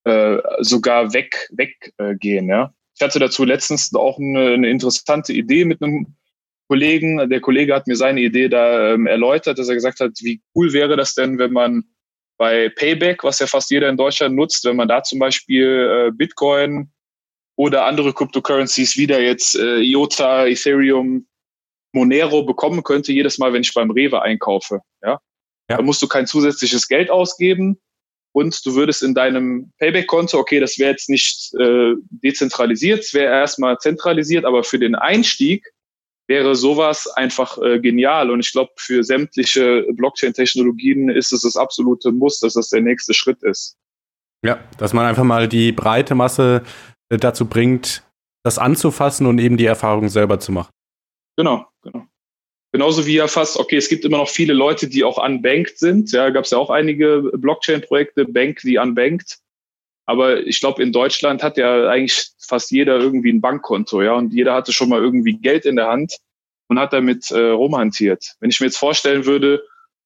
[0.05, 2.49] äh, sogar weg weggehen.
[2.49, 2.73] Äh, ja?
[2.95, 6.15] Ich hatte dazu letztens auch eine, eine interessante Idee mit einem
[6.67, 7.29] Kollegen.
[7.29, 10.73] Der Kollege hat mir seine Idee da ähm, erläutert, dass er gesagt hat, wie cool
[10.73, 11.83] wäre das denn, wenn man
[12.37, 16.11] bei Payback, was ja fast jeder in Deutschland nutzt, wenn man da zum Beispiel äh,
[16.11, 16.91] Bitcoin
[17.59, 21.27] oder andere Cryptocurrencies wieder jetzt äh, IOTA, Ethereum,
[21.91, 24.79] Monero bekommen könnte, jedes Mal, wenn ich beim Rewe einkaufe.
[25.03, 25.19] Ja?
[25.69, 25.75] ja.
[25.75, 27.77] Da musst du kein zusätzliches Geld ausgeben
[28.31, 33.33] und du würdest in deinem Payback-Konto, okay, das wäre jetzt nicht äh, dezentralisiert, es wäre
[33.33, 35.69] erstmal zentralisiert, aber für den Einstieg
[36.27, 38.31] wäre sowas einfach äh, genial.
[38.31, 43.13] Und ich glaube, für sämtliche Blockchain-Technologien ist es das absolute Muss, dass das der nächste
[43.13, 43.75] Schritt ist.
[44.45, 46.63] Ja, dass man einfach mal die breite Masse
[47.09, 48.03] dazu bringt,
[48.43, 50.71] das anzufassen und eben die Erfahrung selber zu machen.
[51.35, 52.05] Genau, genau.
[52.71, 56.11] Genauso wie ja fast, okay, es gibt immer noch viele Leute, die auch unbanked sind.
[56.11, 59.39] Ja, gab es ja auch einige Blockchain-Projekte, Bank, die unbanked.
[60.05, 64.33] Aber ich glaube, in Deutschland hat ja eigentlich fast jeder irgendwie ein Bankkonto, ja, und
[64.33, 66.17] jeder hatte schon mal irgendwie Geld in der Hand
[66.67, 68.35] und hat damit äh, rumhantiert.
[68.39, 69.63] Wenn ich mir jetzt vorstellen würde,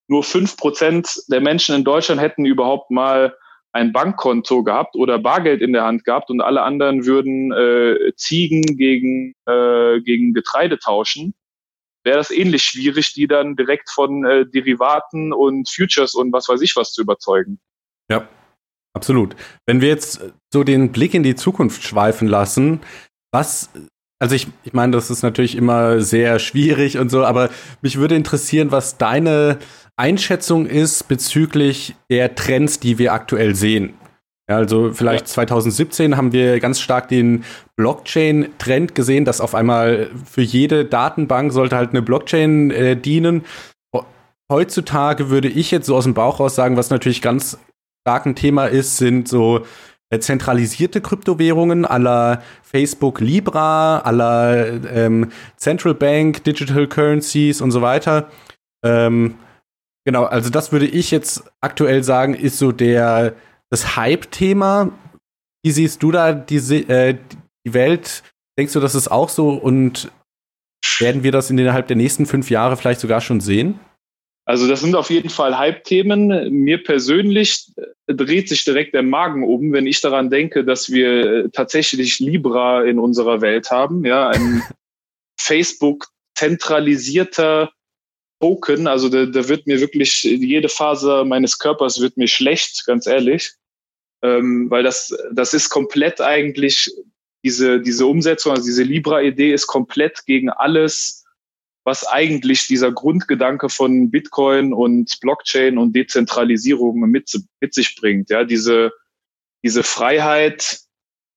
[0.08, 3.36] nur fünf Prozent der Menschen in Deutschland hätten überhaupt mal
[3.74, 8.62] ein Bankkonto gehabt oder Bargeld in der Hand gehabt und alle anderen würden äh, Ziegen
[8.78, 11.34] gegen, äh, gegen Getreide tauschen,
[12.04, 16.62] wäre das ähnlich schwierig, die dann direkt von äh, Derivaten und Futures und was weiß
[16.62, 17.60] ich was zu überzeugen.
[18.10, 18.28] Ja,
[18.96, 19.36] Absolut.
[19.66, 20.22] Wenn wir jetzt
[20.54, 22.82] so den Blick in die Zukunft schweifen lassen,
[23.32, 23.70] was,
[24.20, 27.50] also ich, ich meine, das ist natürlich immer sehr schwierig und so, aber
[27.82, 29.58] mich würde interessieren, was deine
[30.04, 33.94] Einschätzung ist bezüglich der Trends, die wir aktuell sehen.
[34.48, 35.34] Also vielleicht ja.
[35.34, 37.46] 2017 haben wir ganz stark den
[37.78, 43.46] Blockchain-Trend gesehen, dass auf einmal für jede Datenbank sollte halt eine Blockchain äh, dienen.
[44.52, 47.58] Heutzutage würde ich jetzt so aus dem Bauch raus sagen, was natürlich ganz
[48.06, 49.66] starken Thema ist, sind so
[50.10, 58.30] äh, zentralisierte Kryptowährungen aller Facebook Libra, aller ähm, Central Bank Digital Currencies und so weiter.
[58.84, 59.36] Ähm,
[60.06, 63.36] genau, also das würde ich jetzt aktuell sagen, ist so der
[63.70, 64.92] das Hype-Thema.
[65.66, 67.18] Wie siehst du da diese, äh,
[67.66, 68.24] die Welt?
[68.58, 70.12] Denkst du, das ist auch so und
[71.00, 73.80] werden wir das innerhalb der nächsten fünf Jahre vielleicht sogar schon sehen?
[74.46, 76.52] Also das sind auf jeden Fall Hype-Themen.
[76.52, 77.72] Mir persönlich
[78.08, 82.20] äh, dreht sich direkt der Magen um, wenn ich daran denke, dass wir äh, tatsächlich
[82.20, 84.06] Libra in unserer Welt haben.
[84.06, 84.62] Ja, ein
[85.40, 87.72] Facebook zentralisierter
[88.44, 88.88] Token.
[88.88, 93.54] Also da, da wird mir wirklich jede Phase meines Körpers wird mir schlecht, ganz ehrlich,
[94.22, 96.92] ähm, weil das das ist komplett eigentlich
[97.46, 101.24] diese diese Umsetzung, also diese Libra-Idee ist komplett gegen alles
[101.86, 107.30] was eigentlich dieser Grundgedanke von Bitcoin und Blockchain und Dezentralisierung mit,
[107.60, 108.30] mit sich bringt.
[108.30, 108.94] Ja, diese,
[109.66, 110.80] diese Freiheit,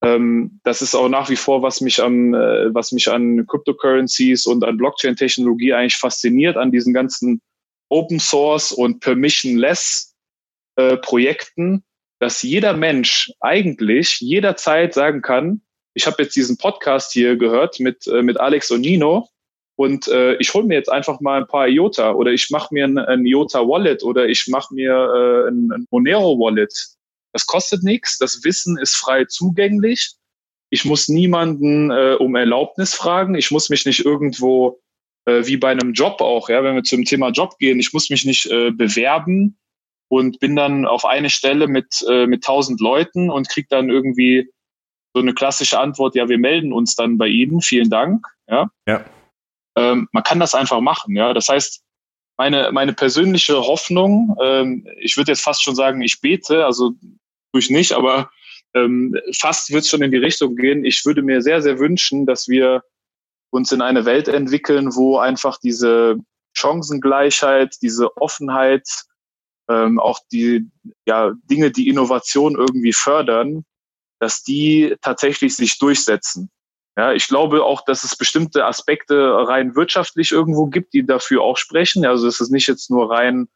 [0.06, 4.46] ähm, das ist auch nach wie vor, was mich an, äh, was mich an Cryptocurrencies
[4.46, 7.40] und an Blockchain-Technologie eigentlich fasziniert, an diesen ganzen
[7.88, 10.14] Open Source und Permissionless
[10.76, 11.82] äh, Projekten,
[12.20, 15.62] dass jeder Mensch eigentlich jederzeit sagen kann,
[15.94, 19.28] ich habe jetzt diesen Podcast hier gehört mit, äh, mit Alex und Nino
[19.76, 22.84] und äh, ich hole mir jetzt einfach mal ein paar IOTA oder ich mache mir
[22.84, 26.95] ein, ein IOTA Wallet oder ich mache mir äh, ein, ein Monero Wallet.
[27.36, 30.14] Das kostet nichts, das Wissen ist frei zugänglich.
[30.70, 33.34] Ich muss niemanden äh, um Erlaubnis fragen.
[33.34, 34.80] Ich muss mich nicht irgendwo
[35.26, 38.08] äh, wie bei einem Job auch, ja, wenn wir zum Thema Job gehen, ich muss
[38.08, 39.58] mich nicht äh, bewerben
[40.08, 44.50] und bin dann auf eine Stelle mit äh, mit tausend Leuten und krieg dann irgendwie
[45.14, 48.26] so eine klassische Antwort, ja, wir melden uns dann bei Ihnen, vielen Dank.
[48.48, 48.70] Ja.
[48.88, 49.04] ja.
[49.76, 51.14] Ähm, man kann das einfach machen.
[51.14, 51.82] Ja, das heißt,
[52.38, 56.92] meine meine persönliche Hoffnung, ähm, ich würde jetzt fast schon sagen, ich bete, also
[57.56, 58.30] durch nicht, aber
[58.74, 60.84] ähm, fast wird es schon in die Richtung gehen.
[60.84, 62.82] Ich würde mir sehr sehr wünschen, dass wir
[63.50, 66.16] uns in eine Welt entwickeln, wo einfach diese
[66.52, 68.86] Chancengleichheit, diese Offenheit,
[69.68, 70.68] ähm, auch die
[71.06, 73.64] ja, Dinge, die Innovation irgendwie fördern,
[74.20, 76.50] dass die tatsächlich sich durchsetzen.
[76.98, 81.56] Ja, ich glaube auch, dass es bestimmte Aspekte rein wirtschaftlich irgendwo gibt, die dafür auch
[81.56, 82.06] sprechen.
[82.06, 83.48] Also es ist nicht jetzt nur rein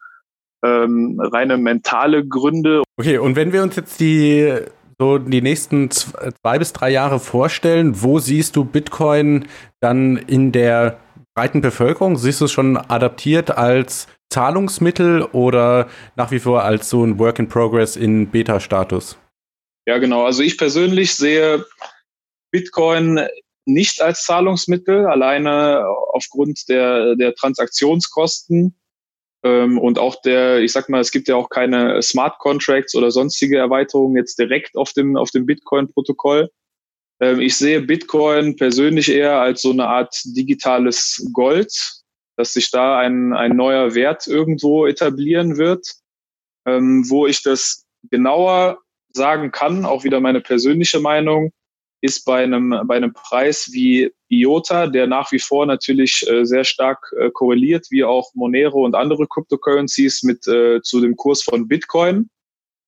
[0.65, 2.83] ähm, reine mentale Gründe.
[2.97, 4.55] Okay, und wenn wir uns jetzt die
[4.99, 9.47] so die nächsten zwei bis drei Jahre vorstellen, wo siehst du Bitcoin
[9.81, 11.01] dann in der
[11.35, 12.19] breiten Bevölkerung?
[12.19, 17.39] Siehst du es schon adaptiert als Zahlungsmittel oder nach wie vor als so ein Work
[17.39, 19.17] in Progress in Beta-Status?
[19.87, 20.27] Ja, genau.
[20.27, 21.65] Also ich persönlich sehe
[22.51, 23.21] Bitcoin
[23.65, 28.75] nicht als Zahlungsmittel, alleine aufgrund der, der Transaktionskosten
[29.43, 33.57] und auch der, ich sag mal, es gibt ja auch keine Smart Contracts oder sonstige
[33.57, 36.51] Erweiterungen jetzt direkt auf dem, auf dem Bitcoin-Protokoll.
[37.21, 41.73] Ähm, ich sehe Bitcoin persönlich eher als so eine Art digitales Gold,
[42.37, 45.87] dass sich da ein, ein neuer Wert irgendwo etablieren wird,
[46.67, 48.79] ähm, wo ich das genauer
[49.13, 51.53] sagen kann, auch wieder meine persönliche Meinung,
[52.01, 56.65] ist bei einem, bei einem Preis wie IOTA, der nach wie vor natürlich äh, sehr
[56.65, 61.69] stark äh, korreliert, wie auch Monero und andere Cryptocurrencies mit äh, zu dem Kurs von
[61.69, 62.31] Bitcoin,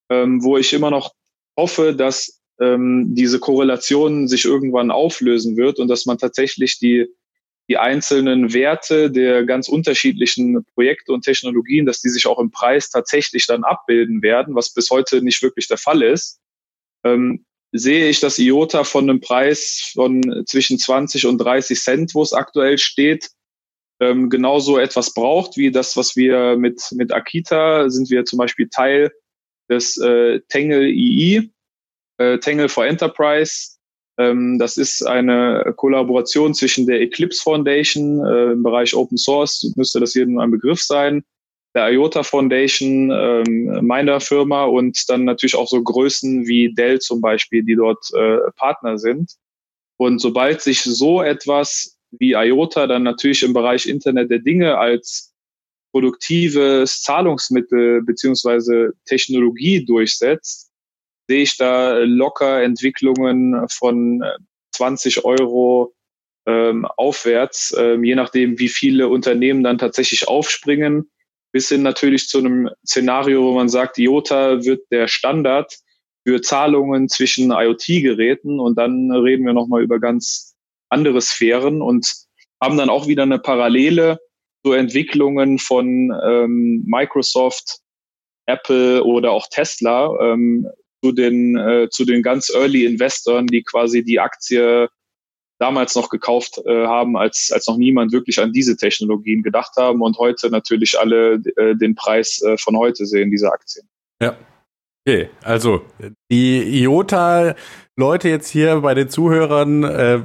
[0.09, 1.13] ähm, wo ich immer noch
[1.57, 7.07] hoffe, dass ähm, diese Korrelation sich irgendwann auflösen wird und dass man tatsächlich die,
[7.69, 12.89] die einzelnen Werte der ganz unterschiedlichen Projekte und Technologien, dass die sich auch im Preis
[12.89, 16.41] tatsächlich dann abbilden werden, was bis heute nicht wirklich der Fall ist.
[17.05, 22.23] Ähm, sehe ich das IOTA von einem Preis von zwischen 20 und 30 Cent, wo
[22.23, 23.31] es aktuell steht,
[24.01, 28.69] ähm, genauso etwas braucht wie das, was wir mit, mit Akita sind wir zum Beispiel
[28.69, 29.11] Teil
[29.71, 31.51] des äh, Tangle II,
[32.19, 33.79] äh, Tangle for Enterprise.
[34.19, 40.01] Ähm, das ist eine Kollaboration zwischen der Eclipse Foundation äh, im Bereich Open Source, müsste
[40.01, 41.25] das jedem ein Begriff sein,
[41.75, 47.21] der IOTA Foundation, ähm, meiner Firma und dann natürlich auch so Größen wie Dell zum
[47.21, 49.33] Beispiel, die dort äh, Partner sind.
[49.97, 55.33] Und sobald sich so etwas wie IOTA dann natürlich im Bereich Internet der Dinge als
[55.93, 60.71] produktives Zahlungsmittel beziehungsweise Technologie durchsetzt,
[61.29, 64.23] sehe ich da locker Entwicklungen von
[64.73, 65.95] 20 Euro
[66.47, 71.11] ähm, aufwärts, ähm, je nachdem, wie viele Unternehmen dann tatsächlich aufspringen
[71.53, 75.77] bis hin natürlich zu einem Szenario, wo man sagt, IOTA wird der Standard
[76.27, 80.55] für Zahlungen zwischen IoT-Geräten und dann reden wir nochmal über ganz
[80.89, 82.13] andere Sphären und
[82.61, 84.19] haben dann auch wieder eine Parallele
[84.65, 87.81] zu Entwicklungen von ähm, Microsoft,
[88.47, 90.67] Apple oder auch Tesla ähm,
[91.03, 94.89] zu den äh, zu den ganz Early Investoren, die quasi die Aktie
[95.63, 100.03] damals noch gekauft äh, haben, als, als noch niemand wirklich an diese Technologien gedacht haben
[100.03, 103.87] und heute natürlich alle äh, den Preis äh, von heute sehen, diese Aktien.
[104.21, 104.37] Ja.
[105.07, 105.85] Okay, also
[106.31, 110.23] die IOTA-Leute jetzt hier bei den Zuhörern, äh,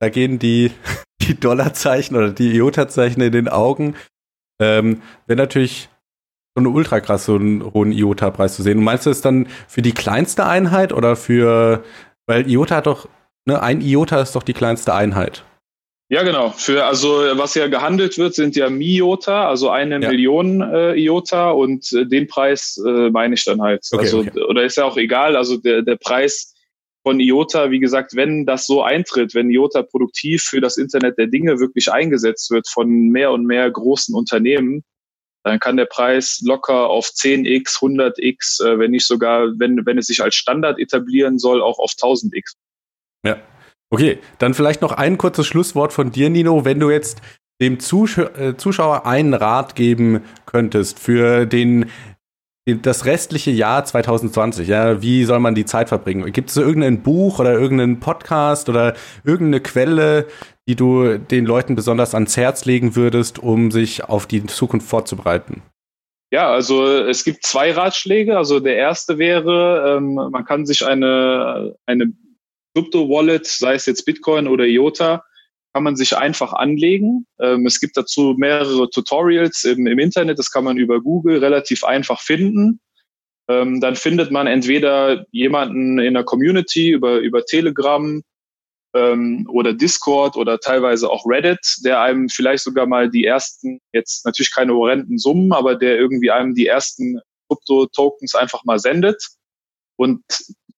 [0.00, 0.70] da gehen die,
[1.22, 3.96] die Dollarzeichen oder die IOTA-Zeichen in den Augen.
[4.60, 5.88] Ähm, Wäre natürlich
[6.54, 8.78] so eine ultra krass, so einen hohen IOTA-Preis zu sehen.
[8.78, 11.84] Und meinst du es dann für die kleinste Einheit oder für,
[12.26, 13.08] weil IOTA hat doch
[13.46, 15.44] Ne, ein IOTA ist doch die kleinste Einheit.
[16.08, 16.50] Ja, genau.
[16.50, 20.08] Für also was ja gehandelt wird, sind ja Mi-IOTA, also eine ja.
[20.08, 23.84] Million äh, IOTA und äh, den Preis äh, meine ich dann halt.
[23.90, 24.40] Okay, also okay.
[24.42, 25.36] oder ist ja auch egal.
[25.36, 26.54] Also der, der Preis
[27.02, 31.26] von IOTA, wie gesagt, wenn das so eintritt, wenn IOTA produktiv für das Internet der
[31.26, 34.84] Dinge wirklich eingesetzt wird von mehr und mehr großen Unternehmen,
[35.42, 40.06] dann kann der Preis locker auf 10x, 100x, äh, wenn nicht sogar, wenn, wenn es
[40.06, 42.54] sich als Standard etablieren soll, auch auf 1000x
[43.24, 43.36] ja.
[43.88, 46.64] Okay, dann vielleicht noch ein kurzes Schlusswort von dir, Nino.
[46.64, 47.22] Wenn du jetzt
[47.60, 51.86] dem Zusch äh, Zuschauer einen Rat geben könntest für den
[52.68, 56.32] das restliche Jahr 2020, ja, wie soll man die Zeit verbringen?
[56.32, 60.26] Gibt es irgendein Buch oder irgendeinen Podcast oder irgendeine Quelle,
[60.66, 65.62] die du den Leuten besonders ans Herz legen würdest, um sich auf die Zukunft vorzubereiten?
[66.32, 68.36] Ja, also es gibt zwei Ratschläge.
[68.36, 72.12] Also der erste wäre, ähm, man kann sich eine, eine
[72.76, 75.24] Krypto-Wallet, sei es jetzt Bitcoin oder IOTA,
[75.72, 77.26] kann man sich einfach anlegen.
[77.40, 81.84] Ähm, es gibt dazu mehrere Tutorials im, im, Internet, das kann man über Google relativ
[81.84, 82.80] einfach finden.
[83.48, 88.22] Ähm, dann findet man entweder jemanden in der Community über, über Telegram
[88.94, 94.26] ähm, oder Discord oder teilweise auch Reddit, der einem vielleicht sogar mal die ersten, jetzt
[94.26, 99.22] natürlich keine horrenden Summen, aber der irgendwie einem die ersten Krypto-Tokens einfach mal sendet.
[99.96, 100.22] Und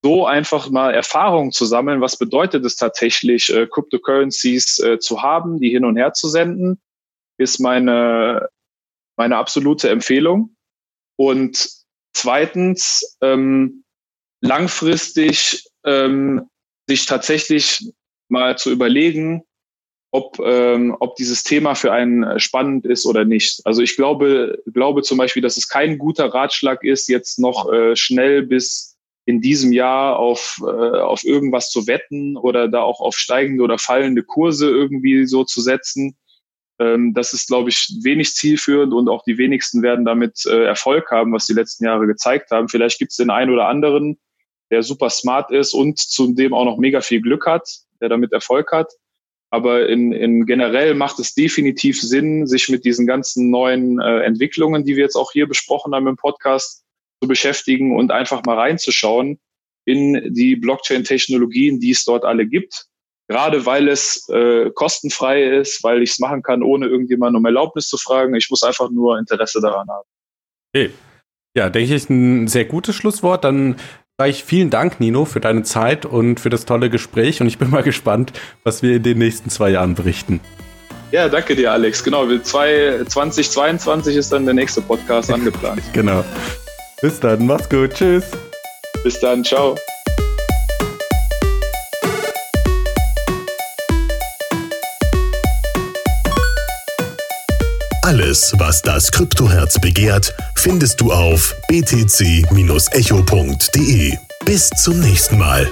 [0.03, 5.59] so einfach mal Erfahrungen zu sammeln, was bedeutet es tatsächlich, äh, Cryptocurrencies äh, zu haben,
[5.61, 6.81] die hin und her zu senden,
[7.37, 8.49] ist meine,
[9.17, 10.55] meine absolute Empfehlung.
[11.17, 11.69] Und
[12.13, 13.85] zweitens, ähm,
[14.41, 16.49] langfristig ähm,
[16.89, 17.93] sich tatsächlich
[18.29, 19.43] mal zu überlegen,
[20.11, 23.61] ob, ähm, ob dieses Thema für einen spannend ist oder nicht.
[23.65, 27.95] Also ich glaube, glaube zum Beispiel, dass es kein guter Ratschlag ist, jetzt noch äh,
[27.95, 28.98] schnell bis
[29.29, 33.77] in diesem Jahr auf, äh, auf irgendwas zu wetten oder da auch auf steigende oder
[33.77, 36.17] fallende Kurse irgendwie so zu setzen.
[36.79, 41.11] Ähm, das ist, glaube ich, wenig zielführend und auch die wenigsten werden damit äh, Erfolg
[41.11, 42.71] haben, was die letzten Jahre gezeigt haben.
[42.71, 44.19] Vielleicht gibt es den einen oder anderen,
[44.71, 47.69] der super smart ist und zudem auch noch mega viel Glück hat.
[48.01, 48.91] der damit Erfolg hat.
[49.51, 54.85] Aber in, in generell macht es definitiv Sinn, sich mit diesen ganzen neuen äh, Entwicklungen,
[54.85, 56.87] die wir jetzt auch hier besprochen haben im Podcast,
[57.21, 59.39] zu beschäftigen und einfach mal reinzuschauen
[59.85, 62.87] in die Blockchain-Technologien, die es dort alle gibt.
[63.29, 67.89] Gerade weil es äh, kostenfrei ist, weil ich es machen kann, ohne irgendjemanden um Erlaubnis
[67.89, 68.35] zu fragen.
[68.35, 70.09] Ich muss einfach nur Interesse daran haben.
[70.75, 70.91] Okay.
[71.55, 73.45] Ja, denke ich, ein sehr gutes Schlusswort.
[73.45, 73.77] Dann
[74.19, 77.41] sage ich vielen Dank, Nino, für deine Zeit und für das tolle Gespräch.
[77.41, 78.33] Und ich bin mal gespannt,
[78.65, 80.41] was wir in den nächsten zwei Jahren berichten.
[81.11, 82.05] Ja, danke dir, Alex.
[82.05, 85.83] Genau, 2022 ist dann der nächste Podcast angeplant.
[85.93, 86.25] genau.
[87.01, 87.95] Bis dann, mach's gut.
[87.95, 88.25] Tschüss.
[89.05, 89.77] Bis dann, ciao.
[98.03, 102.47] Alles, was das Kryptoherz begehrt, findest du auf btc-echo.de.
[104.47, 105.71] Bis zum nächsten Mal.